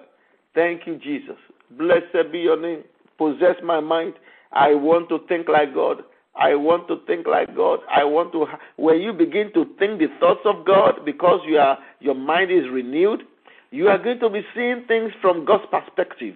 Thank 0.55 0.87
you, 0.87 0.97
Jesus. 0.97 1.35
Blessed 1.71 2.31
be 2.31 2.39
your 2.39 2.59
name. 2.59 2.83
Possess 3.17 3.55
my 3.63 3.79
mind. 3.79 4.13
I 4.51 4.73
want 4.73 5.09
to 5.09 5.19
think 5.27 5.47
like 5.47 5.73
God. 5.73 6.03
I 6.35 6.55
want 6.55 6.87
to 6.87 6.97
think 7.05 7.27
like 7.27 7.55
God. 7.55 7.79
I 7.93 8.03
want 8.03 8.31
to. 8.31 8.45
When 8.77 9.01
you 9.01 9.11
begin 9.11 9.51
to 9.53 9.65
think 9.77 9.99
the 9.99 10.07
thoughts 10.19 10.41
of 10.45 10.65
God, 10.65 11.05
because 11.05 11.41
you 11.45 11.57
are, 11.57 11.77
your 11.99 12.15
mind 12.15 12.51
is 12.51 12.63
renewed, 12.71 13.23
you 13.71 13.87
are 13.89 13.97
going 13.97 14.19
to 14.19 14.29
be 14.29 14.41
seeing 14.55 14.85
things 14.87 15.11
from 15.21 15.45
God's 15.45 15.65
perspective. 15.69 16.35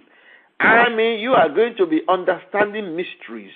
I 0.59 0.89
mean, 0.89 1.19
you 1.19 1.31
are 1.33 1.49
going 1.49 1.75
to 1.77 1.85
be 1.85 2.01
understanding 2.07 2.95
mysteries. 2.95 3.51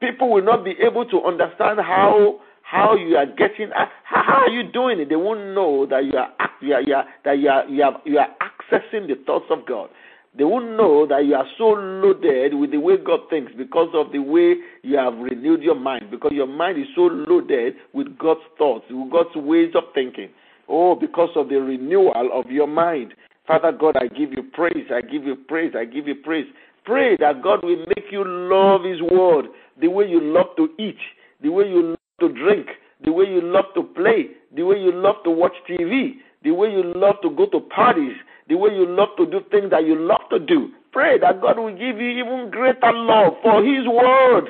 People 0.00 0.30
will 0.30 0.44
not 0.44 0.64
be 0.64 0.74
able 0.84 1.04
to 1.06 1.22
understand 1.24 1.78
how 1.80 2.40
how 2.70 2.94
you 2.94 3.16
are 3.16 3.26
getting 3.26 3.70
uh, 3.72 3.86
how 4.04 4.42
are 4.44 4.50
you 4.50 4.70
doing 4.70 5.00
it. 5.00 5.08
They 5.08 5.16
won't 5.16 5.54
know 5.54 5.86
that 5.86 6.04
you 6.04 6.18
are, 6.18 6.28
you 6.60 6.74
are, 6.74 6.82
you 6.82 6.94
are 6.94 7.04
that 7.24 7.38
you 7.38 7.48
are, 7.48 7.66
you 7.66 7.82
are 7.82 8.02
you 8.04 8.18
are 8.18 8.28
accessing 8.44 9.08
the 9.08 9.16
thoughts 9.24 9.46
of 9.50 9.66
God. 9.66 9.88
They 10.36 10.44
won't 10.44 10.76
know 10.76 11.06
that 11.06 11.24
you 11.24 11.34
are 11.34 11.46
so 11.56 11.70
loaded 11.70 12.54
with 12.54 12.70
the 12.70 12.78
way 12.78 12.96
God 12.98 13.20
thinks 13.30 13.52
because 13.56 13.88
of 13.94 14.12
the 14.12 14.18
way 14.18 14.56
you 14.82 14.98
have 14.98 15.14
renewed 15.14 15.62
your 15.62 15.74
mind, 15.74 16.10
because 16.10 16.32
your 16.34 16.46
mind 16.46 16.78
is 16.78 16.86
so 16.94 17.02
loaded 17.02 17.74
with 17.94 18.18
God's 18.18 18.44
thoughts, 18.58 18.84
with 18.90 19.10
God's 19.10 19.34
ways 19.34 19.72
of 19.74 19.84
thinking. 19.94 20.28
Oh, 20.68 20.94
because 20.94 21.30
of 21.34 21.48
the 21.48 21.56
renewal 21.56 22.30
of 22.32 22.50
your 22.50 22.66
mind. 22.66 23.14
Father 23.46 23.72
God, 23.72 23.96
I 23.96 24.08
give 24.08 24.32
you 24.32 24.42
praise, 24.52 24.86
I 24.94 25.00
give 25.00 25.24
you 25.24 25.34
praise, 25.34 25.72
I 25.74 25.86
give 25.86 26.06
you 26.06 26.16
praise. 26.16 26.46
Pray 26.84 27.16
that 27.16 27.42
God 27.42 27.64
will 27.64 27.78
make 27.86 28.12
you 28.12 28.22
love 28.26 28.84
His 28.84 29.00
word 29.00 29.46
the 29.80 29.88
way 29.88 30.06
you 30.06 30.20
love 30.20 30.54
to 30.58 30.68
eat, 30.78 30.98
the 31.42 31.48
way 31.48 31.64
you 31.66 31.96
to 32.20 32.28
drink, 32.28 32.68
the 33.04 33.12
way 33.12 33.26
you 33.26 33.40
love 33.40 33.66
to 33.74 33.82
play, 33.82 34.30
the 34.54 34.62
way 34.62 34.78
you 34.78 34.92
love 34.92 35.16
to 35.24 35.30
watch 35.30 35.52
TV, 35.68 36.14
the 36.42 36.50
way 36.50 36.70
you 36.70 36.82
love 36.94 37.16
to 37.22 37.30
go 37.30 37.46
to 37.46 37.60
parties, 37.60 38.16
the 38.48 38.56
way 38.56 38.70
you 38.70 38.86
love 38.86 39.08
to 39.18 39.26
do 39.26 39.40
things 39.50 39.70
that 39.70 39.84
you 39.84 39.98
love 39.98 40.22
to 40.30 40.38
do. 40.38 40.70
Pray 40.92 41.18
that 41.18 41.40
God 41.40 41.58
will 41.58 41.70
give 41.70 42.00
you 42.00 42.10
even 42.10 42.50
greater 42.50 42.92
love 42.92 43.34
for 43.42 43.62
His 43.62 43.86
word 43.86 44.48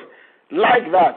like 0.51 0.91
that. 0.91 1.15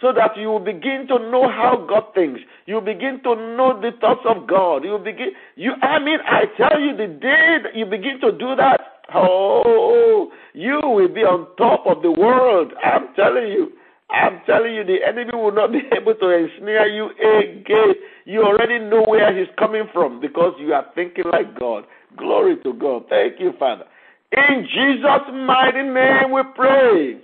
So 0.00 0.12
that 0.12 0.36
you 0.36 0.48
will 0.48 0.60
begin 0.60 1.06
to 1.08 1.18
know 1.30 1.48
how 1.48 1.86
God 1.88 2.12
thinks. 2.14 2.40
You 2.66 2.80
begin 2.80 3.20
to 3.22 3.36
know 3.56 3.80
the 3.80 3.92
thoughts 4.00 4.26
of 4.28 4.46
God. 4.46 4.84
You 4.84 4.98
begin 4.98 5.30
you 5.54 5.72
I 5.80 5.98
mean 5.98 6.18
I 6.26 6.44
tell 6.58 6.80
you 6.80 6.96
the 6.96 7.06
day 7.06 7.58
that 7.62 7.74
you 7.74 7.86
begin 7.86 8.20
to 8.20 8.32
do 8.32 8.56
that, 8.56 8.80
oh 9.14 10.30
you 10.52 10.80
will 10.82 11.08
be 11.08 11.20
on 11.20 11.46
top 11.56 11.86
of 11.86 12.02
the 12.02 12.10
world. 12.10 12.72
I'm 12.82 13.14
telling 13.14 13.48
you. 13.48 13.72
I'm 14.10 14.40
telling 14.46 14.74
you, 14.74 14.84
the 14.84 14.98
enemy 15.06 15.32
will 15.34 15.52
not 15.52 15.72
be 15.72 15.80
able 15.96 16.14
to 16.14 16.30
ensnare 16.30 16.88
you 16.88 17.10
again. 17.10 17.94
You 18.24 18.42
already 18.42 18.78
know 18.78 19.04
where 19.06 19.36
he's 19.36 19.52
coming 19.58 19.84
from 19.92 20.20
because 20.20 20.54
you 20.58 20.72
are 20.72 20.86
thinking 20.94 21.24
like 21.32 21.58
God. 21.58 21.84
Glory 22.16 22.56
to 22.62 22.72
God. 22.74 23.04
Thank 23.08 23.40
you, 23.40 23.52
Father. 23.58 23.84
In 24.32 24.66
Jesus' 24.72 25.28
mighty 25.32 25.82
name 25.82 26.32
we 26.32 26.42
pray. 26.54 27.20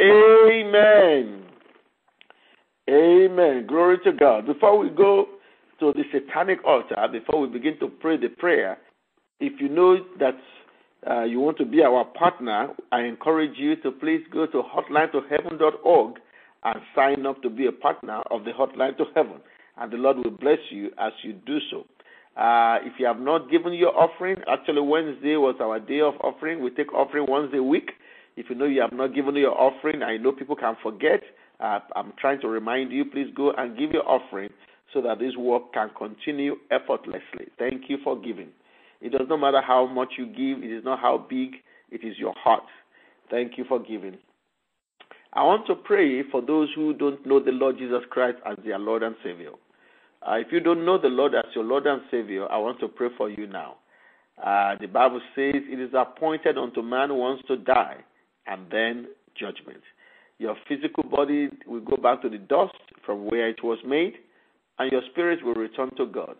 Amen. 0.00 1.44
Amen. 2.90 3.66
Glory 3.66 3.98
to 4.04 4.12
God. 4.12 4.46
Before 4.46 4.78
we 4.78 4.90
go 4.90 5.26
to 5.80 5.92
the 5.92 6.02
satanic 6.12 6.64
altar, 6.64 6.96
before 7.10 7.40
we 7.40 7.48
begin 7.48 7.78
to 7.80 7.88
pray 7.88 8.16
the 8.16 8.28
prayer, 8.28 8.78
if 9.40 9.60
you 9.60 9.68
know 9.68 9.98
that 10.18 10.34
uh, 11.08 11.24
you 11.24 11.40
want 11.40 11.58
to 11.58 11.64
be 11.64 11.82
our 11.82 12.04
partner, 12.04 12.68
I 12.92 13.02
encourage 13.02 13.56
you 13.56 13.76
to 13.76 13.90
please 13.90 14.22
go 14.32 14.46
to 14.46 14.62
hotline2heaven.org 14.62 16.18
and 16.64 16.80
sign 16.94 17.26
up 17.26 17.42
to 17.42 17.50
be 17.50 17.66
a 17.66 17.72
partner 17.72 18.22
of 18.30 18.44
the 18.44 18.52
Hotline 18.52 18.96
to 18.98 19.04
Heaven. 19.14 19.40
And 19.76 19.92
the 19.92 19.96
Lord 19.96 20.18
will 20.18 20.30
bless 20.30 20.58
you 20.70 20.90
as 20.98 21.12
you 21.22 21.32
do 21.32 21.58
so. 21.70 21.86
Uh, 22.40 22.78
if 22.82 22.92
you 22.98 23.06
have 23.06 23.20
not 23.20 23.50
given 23.50 23.72
your 23.72 23.96
offering, 23.98 24.36
actually 24.50 24.80
Wednesday 24.80 25.36
was 25.36 25.56
our 25.60 25.80
day 25.80 26.00
of 26.00 26.14
offering. 26.20 26.62
We 26.62 26.70
take 26.70 26.92
offering 26.94 27.26
once 27.28 27.50
a 27.54 27.62
week. 27.62 27.90
If 28.36 28.46
you 28.48 28.54
know 28.54 28.64
you 28.64 28.80
have 28.80 28.92
not 28.92 29.14
given 29.14 29.34
your 29.34 29.58
offering, 29.58 30.02
I 30.02 30.16
know 30.16 30.32
people 30.32 30.56
can 30.56 30.76
forget. 30.82 31.20
Uh, 31.60 31.80
I'm 31.96 32.12
trying 32.18 32.40
to 32.40 32.48
remind 32.48 32.92
you, 32.92 33.04
please 33.04 33.28
go 33.34 33.52
and 33.52 33.76
give 33.76 33.90
your 33.90 34.08
offering 34.08 34.50
so 34.94 35.02
that 35.02 35.18
this 35.18 35.36
work 35.36 35.72
can 35.74 35.90
continue 35.96 36.56
effortlessly. 36.70 37.48
Thank 37.58 37.82
you 37.88 37.98
for 38.02 38.18
giving. 38.20 38.48
It 39.02 39.10
does 39.10 39.26
not 39.28 39.38
matter 39.38 39.60
how 39.60 39.86
much 39.86 40.12
you 40.16 40.26
give, 40.26 40.62
it 40.62 40.72
is 40.72 40.84
not 40.84 41.00
how 41.00 41.26
big, 41.28 41.54
it 41.90 42.04
is 42.04 42.16
your 42.18 42.34
heart. 42.36 42.62
Thank 43.30 43.58
you 43.58 43.64
for 43.68 43.80
giving. 43.80 44.18
I 45.32 45.42
want 45.42 45.66
to 45.66 45.74
pray 45.74 46.22
for 46.30 46.40
those 46.40 46.68
who 46.76 46.94
don't 46.94 47.26
know 47.26 47.42
the 47.42 47.50
Lord 47.50 47.78
Jesus 47.78 48.02
Christ 48.10 48.38
as 48.46 48.56
their 48.64 48.78
Lord 48.78 49.02
and 49.02 49.16
Savior. 49.24 49.52
Uh, 50.26 50.34
if 50.34 50.48
you 50.52 50.60
don't 50.60 50.84
know 50.84 51.00
the 51.00 51.08
Lord 51.08 51.34
as 51.34 51.44
your 51.54 51.64
Lord 51.64 51.86
and 51.86 52.02
Savior, 52.10 52.46
I 52.50 52.58
want 52.58 52.78
to 52.80 52.88
pray 52.88 53.08
for 53.16 53.28
you 53.28 53.46
now. 53.46 53.76
Uh, 54.42 54.76
the 54.80 54.86
Bible 54.86 55.20
says 55.34 55.54
it 55.56 55.80
is 55.80 55.90
appointed 55.96 56.56
unto 56.56 56.82
man 56.82 57.14
once 57.14 57.40
to 57.48 57.56
die 57.56 57.96
and 58.46 58.70
then 58.70 59.08
judgment. 59.38 59.80
Your 60.38 60.56
physical 60.68 61.04
body 61.04 61.48
will 61.66 61.80
go 61.80 61.96
back 61.96 62.22
to 62.22 62.28
the 62.28 62.38
dust 62.38 62.74
from 63.04 63.26
where 63.26 63.48
it 63.48 63.62
was 63.64 63.78
made, 63.86 64.14
and 64.78 64.90
your 64.92 65.02
spirit 65.10 65.44
will 65.44 65.54
return 65.54 65.90
to 65.96 66.06
God. 66.06 66.36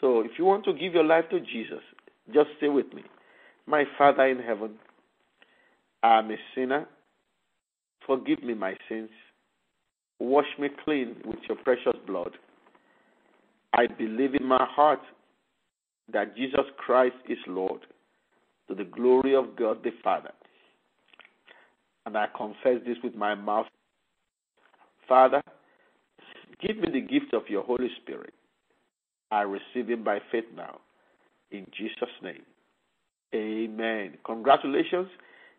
So 0.00 0.20
if 0.20 0.32
you 0.38 0.44
want 0.44 0.64
to 0.64 0.72
give 0.72 0.94
your 0.94 1.04
life 1.04 1.24
to 1.30 1.40
Jesus, 1.40 1.82
just 2.32 2.48
stay 2.58 2.68
with 2.68 2.92
me. 2.94 3.02
My 3.66 3.84
Father 3.96 4.26
in 4.26 4.38
heaven, 4.38 4.72
I 6.02 6.18
am 6.18 6.30
a 6.30 6.36
sinner. 6.54 6.86
Forgive 8.06 8.42
me 8.42 8.54
my 8.54 8.74
sins. 8.88 9.10
Wash 10.18 10.46
me 10.58 10.68
clean 10.84 11.16
with 11.24 11.38
your 11.48 11.56
precious 11.58 11.98
blood. 12.06 12.32
I 13.72 13.86
believe 13.86 14.34
in 14.34 14.46
my 14.46 14.66
heart 14.70 15.00
that 16.12 16.36
Jesus 16.36 16.64
Christ 16.76 17.16
is 17.28 17.38
Lord 17.46 17.80
to 18.68 18.74
the 18.74 18.84
glory 18.84 19.34
of 19.34 19.56
God 19.56 19.82
the 19.82 19.90
Father. 20.02 20.30
And 22.06 22.16
I 22.16 22.26
confess 22.36 22.84
this 22.86 22.98
with 23.02 23.14
my 23.14 23.34
mouth. 23.34 23.66
Father, 25.08 25.42
give 26.60 26.76
me 26.76 26.88
the 26.92 27.00
gift 27.00 27.32
of 27.32 27.42
your 27.48 27.62
Holy 27.62 27.88
Spirit. 28.02 28.34
I 29.34 29.42
receive 29.42 29.90
him 29.90 30.04
by 30.04 30.20
faith 30.30 30.44
now. 30.54 30.78
In 31.50 31.66
Jesus' 31.76 32.14
name. 32.22 32.42
Amen. 33.34 34.16
Congratulations. 34.24 35.08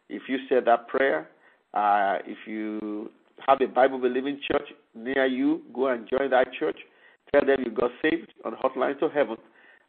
If 0.08 0.24
you 0.30 0.38
said 0.48 0.64
that 0.66 0.88
prayer, 0.88 1.28
uh, 1.74 2.20
if 2.26 2.38
you 2.48 3.10
have 3.46 3.60
a 3.60 3.68
Bible 3.68 4.00
believing 4.00 4.40
church 4.50 4.70
near 4.96 5.26
you, 5.26 5.62
go 5.74 5.88
and 5.88 6.08
join 6.10 6.30
that 6.30 6.54
church. 6.58 6.78
Tell 7.34 7.46
them 7.46 7.64
you 7.66 7.72
got 7.72 7.92
saved 8.02 8.32
on 8.46 8.54
Hotline 8.54 8.98
to 9.00 9.10
Heaven. 9.10 9.36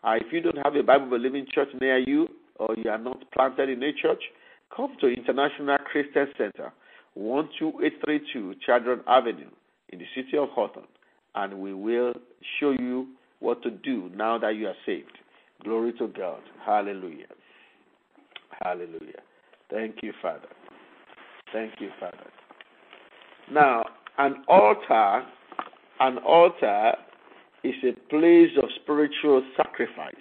Uh, 0.03 0.15
if 0.21 0.33
you 0.33 0.41
don't 0.41 0.59
have 0.65 0.75
a 0.75 0.83
Bible 0.83 1.09
believing 1.09 1.47
church 1.55 1.69
near 1.81 1.99
you, 1.99 2.27
or 2.57 2.75
you 2.77 2.91
are 2.91 2.99
not 2.99 3.23
planted 3.31 3.69
in 3.69 3.81
a 3.85 3.93
church, 3.93 4.23
come 4.75 4.97
to 5.01 5.07
International 5.07 5.79
Christian 5.79 6.27
Center, 6.37 6.73
12832 7.15 8.57
Chadron 8.67 9.03
Avenue 9.07 9.51
in 9.91 10.01
the 10.01 10.07
city 10.17 10.37
of 10.37 10.49
Hawthorne, 10.49 10.89
and 11.37 11.61
we 11.61 11.73
will 11.73 12.15
show 12.59 12.73
you 12.73 13.07
what 13.41 13.63
to 13.63 13.71
do 13.71 14.11
now 14.15 14.39
that 14.39 14.57
you 14.57 14.69
are 14.69 14.75
saved. 14.85 15.19
Glory 15.63 15.93
to 15.95 16.09
God. 16.09 16.41
Hallelujah. 16.65 17.27
Hallelujah. 18.63 19.21
Thank 19.71 19.97
you, 20.03 20.13
Father. 20.23 20.49
Thank 21.53 21.75
you, 21.81 21.91
Father. 21.99 22.31
Now, 23.51 23.85
an 24.19 24.45
altar, 24.49 25.25
an 26.01 26.19
altar 26.19 26.93
is 27.63 27.75
a 27.85 27.93
place 28.09 28.51
of 28.63 28.69
spiritual 28.83 29.43
sacrifice. 29.57 30.15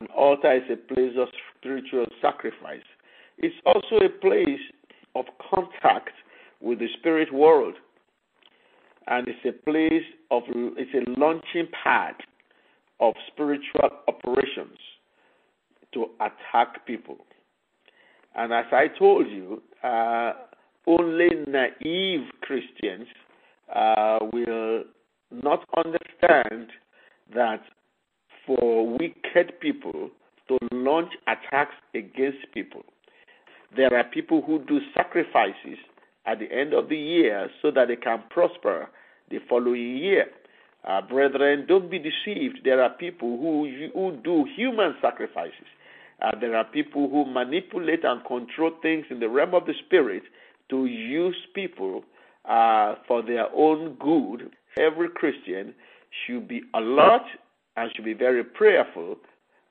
An 0.00 0.06
altar 0.14 0.54
is 0.54 0.62
a 0.70 0.76
place 0.76 1.14
of 1.18 1.28
spiritual 1.58 2.06
sacrifice. 2.20 2.82
It's 3.38 3.54
also 3.64 4.04
a 4.04 4.08
place 4.08 4.60
of 5.14 5.24
contact 5.50 6.10
with 6.60 6.78
the 6.80 6.88
spirit 6.98 7.32
world. 7.32 7.74
And 9.10 9.26
it's 9.26 9.44
a 9.46 9.52
place 9.64 10.04
of, 10.30 10.42
it's 10.48 10.94
a 10.94 11.18
launching 11.18 11.68
pad 11.82 12.14
of 13.00 13.14
spiritual 13.32 13.90
operations 14.06 14.78
to 15.94 16.06
attack 16.20 16.86
people. 16.86 17.16
And 18.34 18.52
as 18.52 18.66
I 18.70 18.88
told 18.98 19.26
you, 19.28 19.62
uh, 19.82 20.32
only 20.86 21.28
naive 21.46 22.28
Christians 22.42 23.06
uh, 23.74 24.18
will 24.32 24.84
not 25.30 25.64
understand 25.76 26.68
that 27.34 27.62
for 28.46 28.86
wicked 28.86 29.58
people 29.60 30.10
to 30.48 30.58
launch 30.72 31.12
attacks 31.26 31.74
against 31.94 32.38
people, 32.52 32.82
there 33.76 33.94
are 33.94 34.04
people 34.04 34.42
who 34.46 34.64
do 34.64 34.80
sacrifices 34.94 35.78
at 36.26 36.38
the 36.38 36.50
end 36.52 36.72
of 36.72 36.88
the 36.88 36.96
year 36.96 37.50
so 37.62 37.70
that 37.70 37.88
they 37.88 37.96
can 37.96 38.22
prosper 38.30 38.88
the 39.30 39.38
following 39.48 39.96
year. 39.96 40.26
Uh, 40.86 41.02
brethren, 41.02 41.66
don't 41.68 41.90
be 41.90 41.98
deceived. 41.98 42.60
There 42.64 42.82
are 42.82 42.90
people 42.90 43.36
who, 43.36 43.70
who 43.94 44.16
do 44.22 44.46
human 44.56 44.94
sacrifices. 45.02 45.66
Uh, 46.22 46.32
there 46.40 46.56
are 46.56 46.64
people 46.64 47.08
who 47.08 47.24
manipulate 47.24 48.04
and 48.04 48.24
control 48.24 48.72
things 48.82 49.06
in 49.10 49.20
the 49.20 49.28
realm 49.28 49.54
of 49.54 49.66
the 49.66 49.74
spirit 49.86 50.22
to 50.70 50.86
use 50.86 51.36
people 51.54 52.02
uh, 52.48 52.94
for 53.06 53.22
their 53.22 53.46
own 53.54 53.94
good. 53.94 54.50
Every 54.78 55.08
Christian 55.08 55.74
should 56.26 56.48
be 56.48 56.62
alert 56.74 57.22
and 57.76 57.90
should 57.94 58.04
be 58.04 58.14
very 58.14 58.42
prayerful 58.42 59.16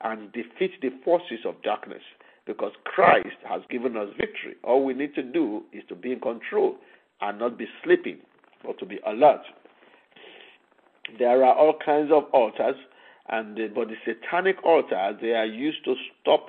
and 0.02 0.32
defeat 0.32 0.80
the 0.80 0.90
forces 1.04 1.40
of 1.44 1.60
darkness 1.62 2.02
because 2.48 2.72
Christ 2.84 3.36
has 3.46 3.60
given 3.70 3.96
us 3.96 4.08
victory. 4.16 4.56
All 4.64 4.82
we 4.82 4.94
need 4.94 5.14
to 5.14 5.22
do 5.22 5.62
is 5.70 5.84
to 5.90 5.94
be 5.94 6.12
in 6.12 6.18
control 6.18 6.76
and 7.20 7.38
not 7.38 7.58
be 7.58 7.66
sleeping, 7.84 8.18
but 8.64 8.78
to 8.78 8.86
be 8.86 8.98
alert. 9.06 9.42
There 11.18 11.44
are 11.44 11.54
all 11.54 11.74
kinds 11.84 12.10
of 12.10 12.24
altars, 12.32 12.76
and 13.28 13.54
the, 13.54 13.70
but 13.72 13.88
the 13.88 13.96
satanic 14.04 14.56
altars 14.64 15.16
they 15.20 15.32
are 15.32 15.46
used 15.46 15.84
to 15.84 15.94
stop 16.20 16.46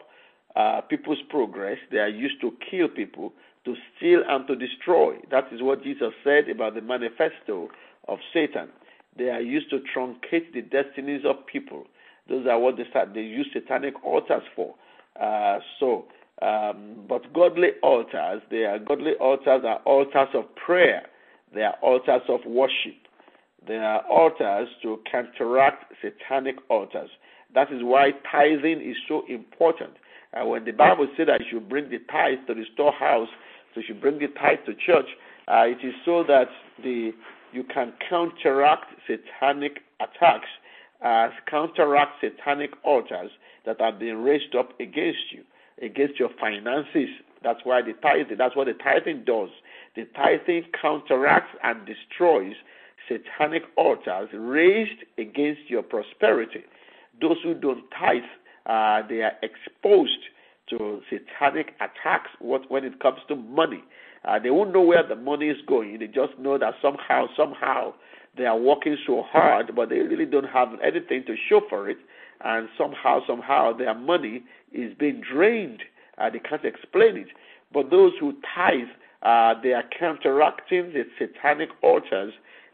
uh, 0.56 0.80
people's 0.82 1.20
progress. 1.30 1.78
They 1.92 1.98
are 1.98 2.08
used 2.08 2.40
to 2.42 2.54
kill 2.72 2.88
people, 2.88 3.34
to 3.66 3.76
steal 3.98 4.22
and 4.26 4.48
to 4.48 4.56
destroy. 4.56 5.16
That 5.30 5.48
is 5.52 5.62
what 5.62 5.84
Jesus 5.84 6.14
said 6.24 6.48
about 6.50 6.76
the 6.76 6.82
manifesto 6.82 7.68
of 8.08 8.20
Satan. 8.34 8.70
They 9.18 9.30
are 9.30 9.42
used 9.42 9.70
to 9.72 9.82
truncate 9.94 10.54
the 10.54 10.62
destinies 10.62 11.24
of 11.26 11.46
people. 11.46 11.88
Those 12.30 12.48
are 12.48 12.58
what 12.58 12.78
they, 12.78 12.86
they 13.14 13.22
use 13.22 13.48
satanic 13.52 14.02
altars 14.06 14.44
for. 14.56 14.76
Uh, 15.20 15.60
so, 15.80 16.06
um, 16.42 16.96
but 17.08 17.34
godly 17.34 17.70
altars, 17.84 18.42
they 18.50 18.64
are 18.64 18.80
godly 18.80 19.14
altars 19.20 19.64
are 19.66 19.80
altars 19.86 20.30
of 20.34 20.46
prayer. 20.56 21.04
They 21.54 21.64
are 21.64 21.76
altars 21.82 22.22
of 22.30 22.40
worship. 22.46 22.96
They 23.68 23.78
are 23.78 24.02
altars 24.08 24.70
to 24.84 25.00
counteract 25.12 25.94
satanic 26.02 26.56
altars. 26.70 27.10
That 27.54 27.72
is 27.72 27.82
why 27.84 28.12
tithing 28.32 28.82
is 28.82 28.96
so 29.08 29.24
important. 29.28 29.94
Uh, 30.34 30.46
when 30.46 30.64
the 30.64 30.72
Bible 30.72 31.08
says 31.18 31.28
that 31.28 31.42
you 31.42 31.48
should 31.52 31.70
bring 31.70 31.90
the 31.90 32.00
tithe 32.12 32.40
to 32.48 32.54
the 32.54 32.64
storehouse, 32.74 33.28
so 33.74 33.82
you 33.82 33.84
should 33.88 34.02
bring 34.02 34.20
the 34.20 34.28
tithe 34.28 34.60
to 34.66 34.74
church, 34.76 35.08
uh, 35.48 35.64
it 35.66 35.86
is 35.86 35.94
so 36.06 36.24
that 36.24 36.48
the 36.84 37.12
you 37.52 37.64
can 37.64 37.94
counteract 38.08 38.86
satanic 39.08 39.80
attacks, 40.00 40.48
uh, 41.04 41.30
counteract 41.50 42.22
satanic 42.22 42.70
altars 42.84 43.32
that 43.66 43.82
are 43.82 43.92
being 43.92 44.24
raised 44.24 44.56
up 44.56 44.80
against 44.80 45.32
you, 45.32 45.44
against 45.82 46.20
your 46.20 46.30
finances. 46.40 47.10
That's 47.44 47.60
why 47.64 47.82
the 47.82 47.94
tithing, 47.94 48.38
that's 48.38 48.56
what 48.56 48.68
the 48.68 48.74
tithing 48.74 49.24
does. 49.26 49.50
The 49.96 50.06
tithing 50.16 50.66
counteracts 50.82 51.56
and 51.64 51.86
destroys 51.86 52.54
satanic 53.08 53.64
altars 53.76 54.30
raised 54.34 55.04
against 55.18 55.62
your 55.68 55.84
prosperity. 55.84 56.64
Those 57.22 57.38
who 57.44 57.54
don't 57.54 57.84
tithe, 57.92 58.24
uh, 58.66 59.08
they 59.08 59.22
are 59.22 59.34
exposed 59.42 60.20
to 60.70 61.02
satanic 61.10 61.74
attacks 61.78 62.30
when 62.40 62.84
it 62.84 63.00
comes 63.00 63.20
to 63.28 63.36
money. 63.36 63.84
Uh, 64.24 64.38
they 64.38 64.52
won't 64.52 64.74
know 64.74 64.82
where 64.82 65.08
the 65.08 65.16
money 65.16 65.48
is 65.48 65.58
going. 65.68 65.98
They 66.00 66.08
just 66.08 66.38
know 66.38 66.58
that 66.58 66.76
somehow, 66.82 67.28
somehow, 67.36 67.94
they 68.38 68.46
are 68.46 68.58
working 68.58 68.96
so 69.08 69.24
hard, 69.24 69.76
but 69.76 69.90
they 69.90 70.00
really 70.00 70.26
don't 70.26 70.48
have 70.48 70.70
anything 70.84 71.24
to 71.26 71.36
show 71.50 71.62
for 71.70 71.90
it. 71.90 71.98
And 72.44 72.70
somehow, 72.78 73.20
somehow, 73.28 73.74
their 73.74 73.94
money 73.94 74.44
is 74.72 74.94
being 74.98 75.22
drained. 75.22 75.82
Uh, 76.18 76.30
they 76.30 76.40
can't 76.40 76.64
explain 76.66 77.18
it. 77.18 77.28
But 77.74 77.90
those 77.90 78.14
who 78.20 78.34
tithe, 78.56 78.88
uh, 79.24 79.56
they 79.62 79.74
are 79.74 79.84
counteracting 79.98 80.94
the 80.94 81.04
satanic 81.18 81.70
altars 81.82 82.34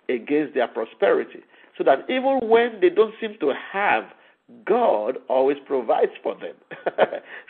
against 0.09 0.53
their 0.53 0.67
prosperity. 0.67 1.43
so 1.77 1.83
that 1.83 2.09
even 2.09 2.39
when 2.43 2.79
they 2.79 2.89
don't 2.89 3.13
seem 3.19 3.35
to 3.39 3.53
have, 3.73 4.05
God 4.65 5.17
always 5.27 5.57
provides 5.65 6.11
for 6.21 6.35
them. 6.35 6.55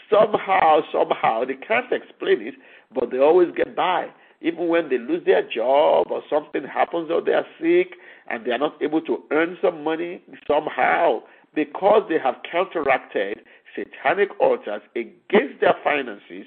somehow, 0.09 0.81
somehow, 0.91 1.43
they 1.45 1.55
can't 1.55 1.91
explain 1.91 2.41
it, 2.41 2.55
but 2.93 3.11
they 3.11 3.19
always 3.19 3.49
get 3.55 3.75
by. 3.75 4.07
Even 4.41 4.67
when 4.67 4.89
they 4.89 4.97
lose 4.97 5.25
their 5.25 5.47
job 5.47 6.07
or 6.09 6.21
something 6.29 6.63
happens 6.63 7.09
or 7.11 7.21
they 7.21 7.33
are 7.33 7.45
sick 7.59 7.97
and 8.27 8.45
they 8.45 8.51
are 8.51 8.57
not 8.57 8.81
able 8.81 9.01
to 9.01 9.23
earn 9.31 9.57
some 9.61 9.83
money 9.83 10.21
somehow, 10.47 11.21
because 11.55 12.03
they 12.09 12.19
have 12.23 12.35
counteracted 12.49 13.39
satanic 13.75 14.29
altars 14.39 14.81
against 14.95 15.61
their 15.61 15.75
finances, 15.83 16.45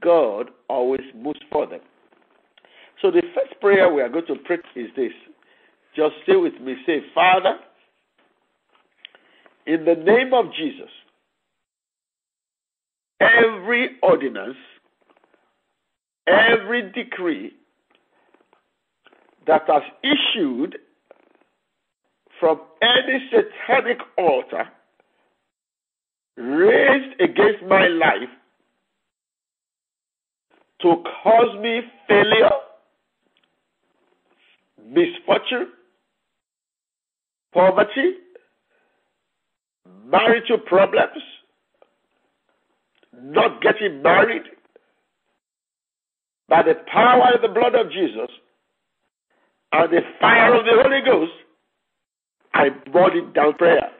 God 0.00 0.50
always 0.68 1.02
moves 1.14 1.40
for 1.50 1.66
them. 1.66 1.80
So 3.00 3.10
the 3.10 3.22
first 3.34 3.60
prayer 3.60 3.92
we 3.92 4.00
are 4.02 4.08
going 4.08 4.26
to 4.26 4.36
pray 4.44 4.58
is 4.76 4.90
this. 4.96 5.12
Just 5.96 6.14
say 6.26 6.36
with 6.36 6.54
me, 6.60 6.76
say, 6.86 7.00
Father, 7.14 7.56
in 9.66 9.84
the 9.84 9.94
name 9.94 10.32
of 10.32 10.46
Jesus, 10.56 10.88
every 13.20 13.96
ordinance, 14.02 14.56
every 16.26 16.90
decree 16.92 17.52
that 19.46 19.62
has 19.66 19.82
issued 20.02 20.78
from 22.42 22.60
any 22.82 23.30
satanic 23.30 23.98
altar 24.18 24.64
raised 26.36 27.20
against 27.20 27.62
my 27.68 27.86
life 27.86 28.28
to 30.80 31.04
cause 31.22 31.56
me 31.60 31.82
failure, 32.08 32.50
misfortune, 34.84 35.68
poverty, 37.54 38.14
marital 40.04 40.58
problems, 40.58 41.22
not 43.22 43.62
getting 43.62 44.02
married, 44.02 44.42
by 46.48 46.64
the 46.64 46.74
power 46.92 47.34
of 47.36 47.40
the 47.40 47.48
blood 47.48 47.76
of 47.76 47.92
Jesus 47.92 48.30
and 49.70 49.92
the 49.92 50.00
fire 50.20 50.56
of 50.56 50.64
the 50.64 50.72
Holy 50.82 51.02
Ghost, 51.06 51.32
I 52.54 52.68
brought 52.90 53.16
it 53.16 53.32
down 53.34 53.54
prayer. 53.54 53.90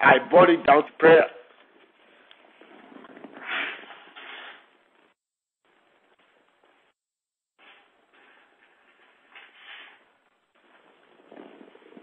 I 0.00 0.18
brought 0.30 0.50
it 0.50 0.64
down 0.66 0.84
to 0.84 0.92
prayer. 0.98 1.24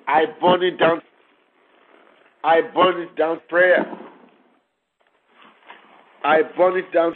I 0.07 0.25
burn 0.39 0.63
it 0.63 0.77
down. 0.77 1.01
I 2.43 2.61
burn 2.73 3.01
it 3.01 3.15
down 3.15 3.39
prayer. 3.49 3.85
I 6.23 6.41
burn 6.57 6.77
it 6.77 6.91
down. 6.93 7.13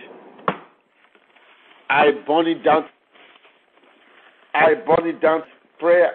I 1.89 2.11
burn 2.25 2.47
it 2.47 2.63
down. 2.63 2.85
I 4.53 4.73
burn 4.85 5.07
it 5.07 5.21
down 5.21 5.43
prayer. 5.79 6.13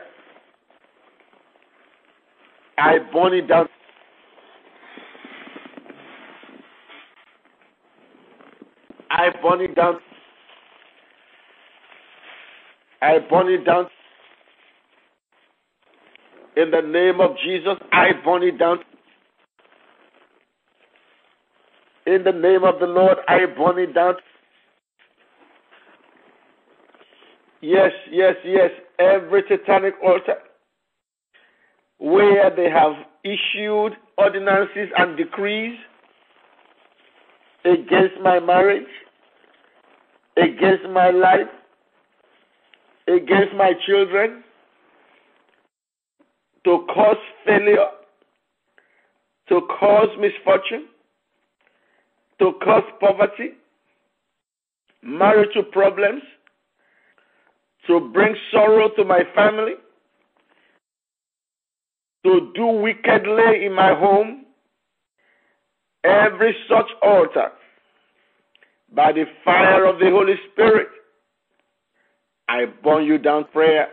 I 2.79 2.99
burn 3.13 3.35
it 3.35 3.49
down. 3.49 3.69
I 9.11 9.29
burn 9.43 9.61
it 9.61 9.75
down. 9.77 9.99
I 13.01 13.19
burn 13.31 13.49
it 13.49 13.65
down. 13.65 13.87
In 16.57 16.71
the 16.71 16.81
name 16.81 17.21
of 17.21 17.37
Jesus, 17.45 17.75
I 17.93 18.11
burn 18.25 18.43
it 18.43 18.59
down. 18.59 18.79
In 22.07 22.25
the 22.25 22.33
name 22.33 22.65
of 22.65 22.81
the 22.81 22.87
Lord, 22.87 23.19
I 23.29 23.47
burn 23.47 23.79
it 23.79 23.95
down. 23.95 24.15
Yes, 27.61 27.93
yes, 28.11 28.35
yes. 28.45 28.71
Every 28.99 29.43
satanic 29.49 29.95
altar 30.05 30.37
where 32.05 32.55
they 32.55 32.69
have 32.69 32.93
issued 33.25 33.97
ordinances 34.19 34.91
and 34.99 35.17
decrees 35.17 35.79
against 37.65 38.21
my 38.23 38.39
marriage, 38.39 38.93
against 40.37 40.85
my 40.91 41.09
life, 41.09 41.49
against 43.09 43.55
my 43.57 43.73
children, 43.87 44.45
to 46.65 46.87
cause 46.95 47.17
failure, 47.47 47.89
to 49.49 49.63
cause 49.81 50.09
misfortune, 50.21 50.89
to 52.39 52.53
cause 52.63 52.85
poverty, 53.01 53.53
marital 55.03 55.63
problems, 55.63 56.23
to 57.87 58.11
bring 58.13 58.37
sorrow 58.53 58.91
to 58.91 59.05
my 59.05 59.23
family, 59.35 59.73
to 62.25 62.53
do 62.55 62.67
wickedly 62.67 63.67
in 63.67 63.73
my 63.75 63.95
home, 63.95 64.47
every 66.03 66.55
such 66.69 66.91
altar, 67.03 67.53
by 68.95 69.13
the 69.13 69.25
fire 69.45 69.85
of 69.85 69.99
the 69.99 70.11
Holy 70.11 70.35
Spirit, 70.53 70.89
I 72.49 72.67
burn 72.83 73.05
you 73.05 73.19
down 73.19 73.47
prayer. 73.53 73.89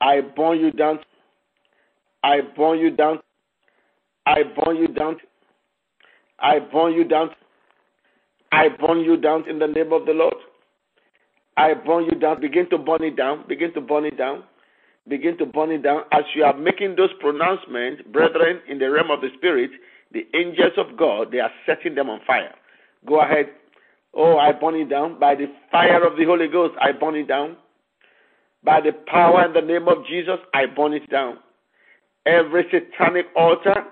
I 0.00 0.20
burn 0.20 0.60
you 0.60 0.70
down. 0.72 1.00
I 2.22 2.40
burn 2.56 2.78
you 2.78 2.90
down. 2.90 3.18
I 4.26 4.42
burn 4.42 4.76
you 4.76 4.88
down. 4.88 5.16
I 6.38 6.58
burn 6.58 6.92
you 6.92 7.04
down. 7.04 7.30
I 8.52 8.68
burn 8.68 9.00
you 9.00 9.16
down 9.16 9.48
in 9.48 9.58
the 9.58 9.66
name 9.66 9.92
of 9.92 10.06
the 10.06 10.12
Lord. 10.12 10.34
I 11.56 11.74
burn 11.74 12.04
you 12.04 12.18
down. 12.18 12.40
Begin 12.40 12.68
to 12.70 12.78
burn 12.78 13.02
it 13.02 13.16
down. 13.16 13.44
Begin 13.48 13.72
to 13.74 13.80
burn 13.80 14.04
it 14.04 14.18
down. 14.18 14.44
Begin 15.08 15.38
to 15.38 15.46
burn 15.46 15.70
it 15.70 15.82
down. 15.82 16.02
As 16.12 16.24
you 16.34 16.44
are 16.44 16.56
making 16.56 16.96
those 16.96 17.10
pronouncements, 17.20 18.02
brethren, 18.12 18.60
in 18.68 18.78
the 18.78 18.90
realm 18.90 19.10
of 19.10 19.20
the 19.20 19.28
Spirit, 19.36 19.70
the 20.12 20.26
angels 20.34 20.72
of 20.76 20.96
God, 20.96 21.30
they 21.30 21.40
are 21.40 21.50
setting 21.64 21.94
them 21.94 22.10
on 22.10 22.20
fire. 22.26 22.54
Go 23.06 23.20
ahead. 23.20 23.46
Oh, 24.14 24.38
I 24.38 24.52
burn 24.52 24.74
it 24.74 24.88
down. 24.88 25.18
By 25.20 25.34
the 25.34 25.46
fire 25.70 26.04
of 26.04 26.16
the 26.16 26.24
Holy 26.24 26.48
Ghost, 26.48 26.74
I 26.80 26.92
burn 26.92 27.14
it 27.14 27.28
down. 27.28 27.56
By 28.64 28.80
the 28.80 28.92
power 29.06 29.44
and 29.44 29.54
the 29.54 29.60
name 29.60 29.86
of 29.86 30.04
Jesus, 30.06 30.38
I 30.52 30.66
burn 30.66 30.92
it 30.92 31.08
down. 31.10 31.38
Every 32.24 32.64
satanic 32.72 33.26
altar 33.36 33.84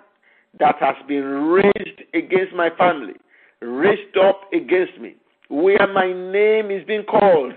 that 0.59 0.77
has 0.81 0.97
been 1.07 1.25
raised 1.25 2.01
against 2.13 2.55
my 2.55 2.71
family, 2.77 3.15
raised 3.61 4.17
up 4.17 4.41
against 4.53 4.99
me, 5.01 5.15
where 5.49 5.87
my 5.93 6.13
name 6.13 6.71
is 6.71 6.85
being 6.87 7.05
called, 7.05 7.53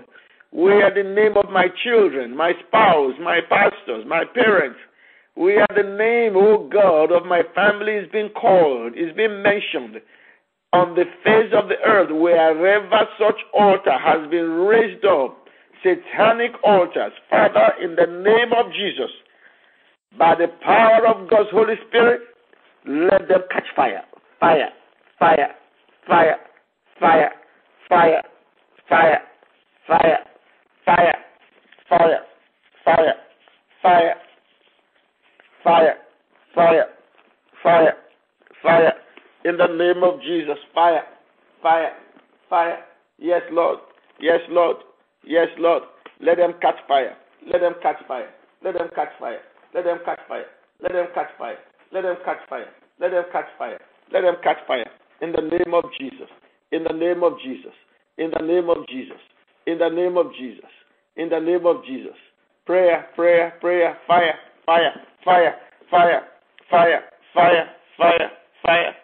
we 0.52 0.72
are 0.82 0.92
the 0.94 1.08
name 1.08 1.36
of 1.36 1.50
my 1.50 1.66
children, 1.84 2.36
my 2.36 2.52
spouse, 2.66 3.14
my 3.20 3.40
pastors, 3.48 4.04
my 4.06 4.24
parents, 4.24 4.78
We 5.36 5.56
are 5.56 5.68
the 5.76 5.84
name, 5.84 6.34
oh 6.36 6.68
God, 6.68 7.12
of 7.12 7.24
my 7.26 7.42
family 7.54 7.92
is 7.92 8.08
being 8.10 8.30
called, 8.30 8.94
is 8.96 9.14
being 9.14 9.40
mentioned 9.42 10.00
on 10.72 10.94
the 10.94 11.04
face 11.22 11.52
of 11.54 11.68
the 11.68 11.78
earth, 11.86 12.10
wherever 12.10 13.00
such 13.18 13.38
altar 13.54 13.96
has 13.96 14.28
been 14.30 14.50
raised 14.50 15.04
up, 15.04 15.46
satanic 15.82 16.52
altars, 16.64 17.12
Father, 17.30 17.72
in 17.80 17.94
the 17.94 18.06
name 18.06 18.52
of 18.52 18.72
Jesus, 18.72 19.10
by 20.18 20.34
the 20.34 20.48
power 20.64 21.06
of 21.06 21.30
God's 21.30 21.50
Holy 21.52 21.76
Spirit, 21.88 22.20
let 22.86 23.28
them 23.28 23.42
catch 23.52 23.66
fire, 23.76 24.02
fire, 24.40 24.70
fire, 25.18 25.54
fire, 26.06 26.36
fire, 26.98 27.30
fire, 27.88 28.22
fire. 28.88 29.22
fire 29.86 30.18
fire, 30.88 31.14
fire, 31.88 32.20
fire, 32.82 33.14
fire, 33.82 34.14
fire, 35.62 35.96
fire, 36.54 36.86
fire. 37.62 37.94
Fire. 38.62 38.92
In 39.44 39.56
the 39.58 39.66
name 39.66 40.02
of 40.02 40.20
Jesus, 40.22 40.56
fire, 40.74 41.02
fire, 41.62 41.92
fire. 42.48 42.78
Yes, 43.18 43.42
Lord. 43.52 43.78
Yes, 44.18 44.40
Lord. 44.48 44.78
Yes, 45.24 45.48
Lord. 45.58 45.82
Let 46.20 46.38
them 46.38 46.54
catch 46.62 46.76
fire. 46.88 47.14
Let 47.46 47.60
them 47.60 47.74
catch 47.82 47.98
fire. 48.08 48.28
Let 48.64 48.74
them 48.74 48.84
catch 48.94 49.10
fire. 49.18 49.40
Let 49.72 49.84
them 49.84 49.98
catch 50.04 50.18
fire. 50.26 50.46
Let 50.82 50.92
them 50.92 51.06
catch 51.14 51.28
fire. 51.38 51.58
Let 51.92 52.02
them 52.02 52.16
catch 52.24 52.38
fire. 52.48 52.66
Let 52.98 53.10
them 53.10 53.24
catch 53.30 53.46
fire. 53.58 53.78
Let 54.12 54.22
them 54.22 54.36
catch 54.42 54.58
fire. 54.66 54.86
In 55.20 55.32
the 55.32 55.42
name 55.42 55.74
of 55.74 55.84
Jesus. 56.00 56.28
In 56.72 56.84
the 56.84 56.94
name 56.94 57.22
of 57.22 57.34
Jesus. 57.44 57.74
In 58.16 58.30
the 58.30 58.44
name 58.44 58.70
of 58.70 58.88
Jesus. 58.88 59.20
In 59.66 59.78
the 59.78 59.88
name 59.90 60.16
of 60.16 60.32
Jesus. 60.32 60.70
In 61.18 61.28
the 61.28 61.40
name 61.40 61.66
of 61.66 61.84
Jesus. 61.84 62.14
Prayer, 62.64 63.06
prayer, 63.16 63.54
prayer, 63.60 63.98
fire, 64.06 64.34
fire, 64.64 64.94
fire, 65.24 65.54
fire, 65.90 66.22
fire, 66.70 67.02
fire, 67.34 67.66
fire, 67.96 68.30
fire. 68.64 68.94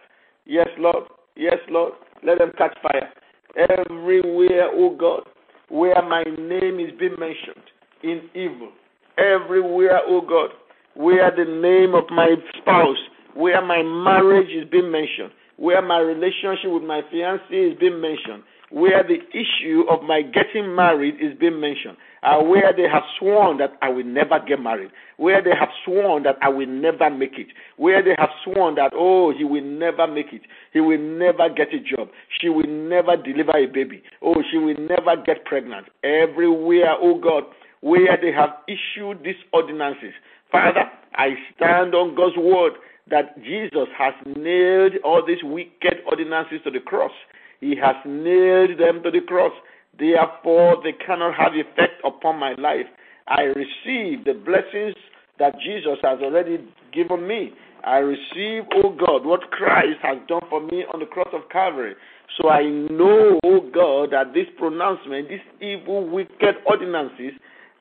Yes, 0.47 0.69
Lord. 0.79 1.05
Yes, 1.35 1.59
Lord. 1.69 1.95
Let 2.23 2.39
them 2.39 2.53
catch 2.57 2.77
fire. 2.81 3.11
Everywhere, 3.57 4.71
oh 4.73 4.97
God, 4.97 5.23
where 5.69 6.01
my 6.03 6.23
name 6.23 6.79
is 6.79 6.93
being 7.01 7.19
mentioned 7.19 7.65
in 8.05 8.23
evil. 8.33 8.71
Everywhere, 9.19 10.01
oh 10.07 10.21
God, 10.21 10.51
where 10.95 11.33
the 11.35 11.45
name 11.45 11.95
of 11.97 12.05
my 12.11 12.37
spouse, 12.61 12.97
where 13.35 13.61
my 13.65 13.83
marriage 13.83 14.51
is 14.51 14.71
being 14.71 14.91
mentioned, 14.91 15.33
where 15.57 15.83
my 15.83 15.99
relationship 15.99 16.71
with 16.71 16.85
my 16.85 17.01
fiance 17.11 17.45
is 17.53 17.77
being 17.79 18.01
mentioned, 18.01 18.45
where 18.71 19.03
the 19.03 19.19
issue 19.31 19.85
of 19.89 20.03
my 20.03 20.23
getting 20.23 20.75
married 20.75 21.15
is 21.21 21.37
being 21.39 21.61
mentioned, 21.61 21.97
uh, 22.23 22.43
where 22.43 22.73
they 22.75 22.89
have 22.91 23.03
sworn 23.19 23.59
that 23.59 23.73
I 23.83 23.89
will 23.89 24.05
never 24.05 24.41
get 24.47 24.61
married, 24.61 24.91
where 25.17 25.43
they 25.43 25.51
have 25.59 25.69
sworn 25.85 26.23
that 26.25 26.37
I 26.43 26.49
will 26.49 26.67
never 26.67 27.11
make 27.11 27.39
it, 27.39 27.49
where 27.77 28.03
they 28.03 28.15
have 28.19 28.31
sworn 28.43 28.77
that, 28.77 28.93
oh, 28.95 29.33
he 29.37 29.45
will 29.45 29.65
never 29.65 30.07
make 30.07 30.33
it, 30.33 30.43
he 30.73 30.81
will 30.81 30.99
never 30.99 31.49
get 31.49 31.69
a 31.75 31.79
job, 31.79 32.09
she 32.41 32.49
will 32.49 32.67
never 32.67 33.17
deliver 33.17 33.57
a 33.57 33.67
baby, 33.67 34.03
oh, 34.23 34.43
she 34.51 34.59
will 34.59 34.77
never 34.79 35.21
get 35.23 35.45
pregnant. 35.45 35.87
Everywhere, 36.03 36.95
oh 37.01 37.21
God, 37.21 37.45
where 37.81 38.17
they 38.21 38.33
have 38.33 38.51
issued 38.67 39.23
these 39.23 39.41
ordinances. 39.53 40.15
Father, 40.51 40.91
I 41.15 41.35
stand 41.55 41.95
on 41.95 42.15
God's 42.15 42.37
word 42.39 42.73
that 43.11 43.37
Jesus 43.43 43.89
has 43.99 44.15
nailed 44.25 44.95
all 45.05 45.23
these 45.27 45.43
wicked 45.43 46.01
ordinances 46.09 46.61
to 46.65 46.71
the 46.71 46.81
cross. 46.81 47.13
He 47.61 47.75
has 47.77 47.97
nailed 48.05 48.79
them 48.79 49.03
to 49.03 49.11
the 49.11 49.21
cross. 49.27 49.53
Therefore, 49.99 50.77
they 50.83 50.93
cannot 50.93 51.35
have 51.35 51.53
effect 51.55 52.03
upon 52.05 52.39
my 52.39 52.55
life. 52.59 52.87
I 53.27 53.43
receive 53.43 54.25
the 54.25 54.35
blessings 54.35 54.95
that 55.39 55.55
Jesus 55.65 55.99
has 56.03 56.19
already 56.21 56.59
given 56.93 57.27
me. 57.27 57.53
I 57.85 57.99
receive, 57.99 58.65
oh 58.75 58.97
God, 58.99 59.27
what 59.27 59.51
Christ 59.51 59.99
has 60.03 60.19
done 60.27 60.43
for 60.49 60.61
me 60.61 60.85
on 60.93 61.01
the 61.01 61.07
cross 61.07 61.29
of 61.33 61.49
Calvary. 61.51 61.95
So 62.41 62.49
I 62.49 62.63
know, 62.65 63.39
oh 63.45 63.61
God, 63.73 64.13
that 64.13 64.33
this 64.33 64.47
pronouncement, 64.57 65.29
these 65.29 65.39
evil, 65.61 66.09
wicked 66.09 66.57
ordinances 66.67 67.33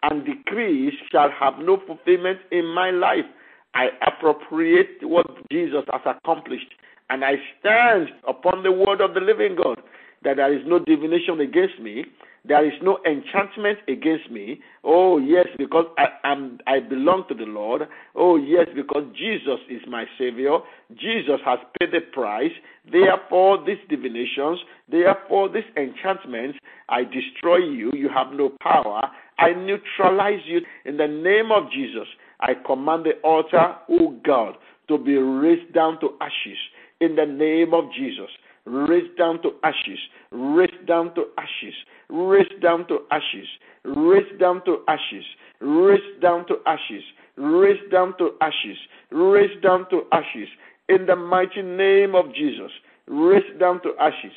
and 0.04 0.26
decrees 0.26 0.94
shall 1.12 1.30
have 1.40 1.54
no 1.60 1.78
fulfillment 1.88 2.40
in 2.52 2.66
my 2.66 2.92
life. 2.92 3.26
I 3.74 3.88
appropriate 4.06 4.98
what 5.02 5.26
Jesus 5.50 5.84
has 5.92 6.02
accomplished 6.06 6.72
and 7.10 7.24
I 7.24 7.34
stand 7.60 8.10
upon 8.28 8.64
the 8.64 8.72
word 8.72 9.02
of 9.02 9.14
the 9.14 9.22
living 9.22 9.56
God 9.62 9.80
that 10.24 10.38
there 10.38 10.54
is 10.54 10.62
no 10.66 10.80
divination 10.80 11.40
against 11.42 11.80
me, 11.80 12.06
there 12.46 12.66
is 12.66 12.74
no 12.82 13.00
enchantment 13.06 13.80
against 13.88 14.30
me. 14.30 14.60
Oh, 14.84 15.18
yes, 15.18 15.48
because 15.58 15.86
I, 15.98 16.08
am 16.26 16.60
I 16.68 16.82
belong 16.82 17.24
to 17.30 17.34
the 17.34 17.46
Lord. 17.46 17.84
Oh, 18.16 18.36
yes, 18.36 18.68
because 18.76 19.06
Jesus 19.16 19.60
is 19.70 19.82
my 19.88 20.06
Savior. 20.18 20.58
Jesus 20.94 21.40
has 21.46 21.60
paid 21.80 21.92
the 21.94 22.02
price. 22.12 22.52
Therefore, 22.92 23.64
these 23.66 23.78
divinations, 23.90 24.60
therefore, 24.92 25.48
these 25.48 25.64
enchantments, 25.78 26.60
I 26.90 27.04
destroy 27.06 27.58
you. 27.58 27.92
You 27.94 28.10
have 28.10 28.34
no 28.34 28.52
power. 28.62 29.10
I 29.40 29.54
neutralize 29.54 30.42
you. 30.46 30.62
In 30.84 30.98
the 30.98 31.08
name 31.08 31.50
of 31.50 31.72
Jesus, 31.72 32.08
I 32.42 32.56
command 32.56 33.06
the 33.06 33.22
altar, 33.26 33.76
oh 33.90 34.20
God, 34.26 34.56
to 34.90 34.98
be 34.98 35.16
razed 35.16 35.74
down 35.74 35.98
to 36.02 36.18
ashes 36.20 36.58
in 37.04 37.16
the 37.16 37.26
name 37.26 37.74
of 37.74 37.92
Jesus. 37.92 38.30
Raze 38.66 39.10
down 39.18 39.42
to 39.42 39.52
ashes, 39.64 40.00
raze 40.32 40.70
down 40.88 41.14
to 41.16 41.26
ashes, 41.38 41.74
raze 42.10 42.48
down 42.62 42.88
to 42.88 43.00
ashes, 43.12 43.48
raze 43.84 44.40
down 44.40 44.64
to 44.64 44.78
ashes, 44.88 45.26
raze 45.60 46.00
down 46.22 46.48
to 46.48 46.56
ashes, 46.66 47.04
raze 47.36 47.92
down 47.92 48.18
to 48.18 48.32
ashes, 48.40 48.78
raze 49.12 49.62
down 49.62 49.90
to 49.90 50.04
ashes. 50.14 50.48
In 50.88 51.06
the 51.06 51.16
mighty 51.16 51.62
name 51.62 52.16
of 52.16 52.34
Jesus, 52.34 52.72
raze 53.08 53.44
down 53.60 53.82
to 53.82 53.92
ashes. 54.00 54.32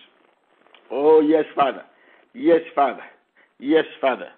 Oh, 0.90 1.20
yes, 1.20 1.44
Father. 1.54 1.82
Yes, 2.34 2.62
Father. 2.74 3.02
Yes, 3.60 3.84
Father. 4.00 4.28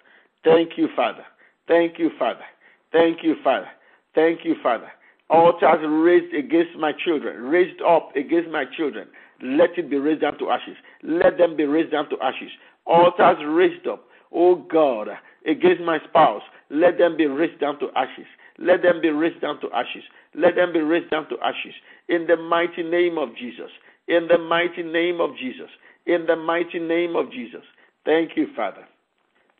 Thank 0.43 0.77
you, 0.77 0.87
Father. 0.95 1.25
Thank 1.67 1.97
you, 1.97 2.11
Father. 2.19 2.45
Thank 2.91 3.23
you, 3.23 3.35
Father. 3.43 3.69
Thank 4.13 4.45
you, 4.45 4.55
Father 4.61 4.91
altars 5.29 5.79
raised 5.87 6.33
against 6.33 6.77
my 6.77 6.91
children, 7.05 7.43
raised 7.43 7.81
up 7.81 8.15
against 8.15 8.49
my 8.49 8.65
children, 8.77 9.07
let 9.41 9.77
it 9.77 9.89
be 9.89 9.97
razed 9.97 10.21
down 10.21 10.37
to 10.39 10.49
ashes. 10.49 10.75
Let 11.03 11.37
them 11.37 11.55
be 11.55 11.65
razed 11.65 11.91
down 11.91 12.09
to 12.09 12.17
ashes. 12.21 12.49
Altars 12.85 13.37
raised 13.45 13.87
up, 13.87 14.05
oh 14.33 14.55
God, 14.55 15.07
against 15.47 15.81
my 15.81 15.99
spouse, 16.09 16.41
let 16.69 16.97
them 16.97 17.17
be 17.17 17.25
razed 17.25 17.59
down 17.59 17.79
to 17.79 17.87
ashes. 17.95 18.25
Let 18.57 18.81
them 18.83 19.01
be 19.01 19.09
razed 19.09 19.41
down 19.41 19.59
to 19.61 19.67
ashes. 19.73 20.03
Let 20.35 20.55
them 20.55 20.73
be 20.73 20.79
razed 20.79 21.09
down 21.09 21.29
to 21.29 21.37
ashes. 21.41 21.73
In 22.09 22.27
the 22.27 22.35
mighty 22.35 22.83
name 22.83 23.17
of 23.17 23.35
Jesus. 23.35 23.71
In 24.07 24.27
the 24.27 24.37
mighty 24.37 24.83
name 24.83 25.21
of 25.21 25.37
Jesus. 25.37 25.69
In 26.05 26.25
the 26.25 26.35
mighty 26.35 26.79
name 26.79 27.15
of 27.15 27.31
Jesus. 27.31 27.63
Thank 28.05 28.31
you, 28.35 28.47
Father. 28.55 28.85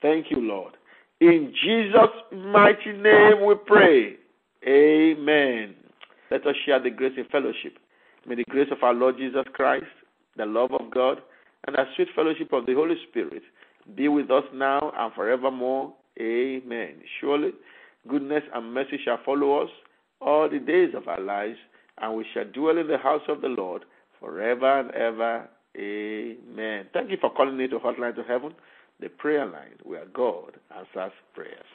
Thank 0.01 0.30
you, 0.30 0.41
Lord. 0.41 0.74
In 1.22 1.53
Jesus' 1.63 2.15
mighty 2.34 2.91
name 2.93 3.45
we 3.45 3.55
pray. 3.65 4.15
Amen. 4.68 5.76
Let 6.32 6.45
us 6.45 6.55
share 6.66 6.82
the 6.82 6.89
grace 6.89 7.14
in 7.18 7.26
fellowship. 7.26 7.78
May 8.28 8.36
the 8.36 8.43
grace 8.45 8.68
of 8.72 8.84
our 8.84 8.93
Lord 8.93 9.18
Jesus 9.18 9.45
Christ, 9.53 9.86
the 10.36 10.45
love 10.45 10.74
of 10.74 10.91
God, 10.91 11.20
and 11.66 11.76
the 11.76 11.84
sweet 11.95 12.10
fellowship 12.16 12.51
of 12.53 12.66
the 12.66 12.74
Holy 12.74 12.95
Spirit 13.10 13.43
be 13.95 14.07
with 14.07 14.30
us 14.30 14.43
now 14.53 14.91
and 14.97 15.14
forevermore. 15.14 15.93
Amen. 16.20 16.95
Surely, 17.20 17.51
goodness 18.07 18.43
and 18.53 18.74
mercy 18.74 18.99
shall 19.03 19.20
follow 19.26 19.64
us 19.64 19.70
all 20.22 20.49
the 20.49 20.60
days 20.60 20.93
of 20.95 21.07
our 21.07 21.22
lives, 21.22 21.57
and 22.01 22.16
we 22.16 22.26
shall 22.34 22.45
dwell 22.45 22.78
in 22.78 22.88
the 22.88 22.97
house 22.97 23.22
of 23.28 23.41
the 23.41 23.47
Lord 23.47 23.86
forever 24.20 24.80
and 24.80 24.91
ever. 24.91 25.49
Amen. 25.78 26.88
Thank 26.93 27.12
you 27.12 27.18
for 27.22 27.34
calling 27.34 27.57
me 27.57 27.68
to 27.68 27.80
Hotline 27.80 28.16
to 28.16 28.24
Heaven, 28.24 28.53
the 28.99 29.10
prayer 29.10 29.45
line 29.45 29.78
where 29.84 30.05
God 30.14 30.57
answers 30.76 31.14
prayers. 31.34 31.66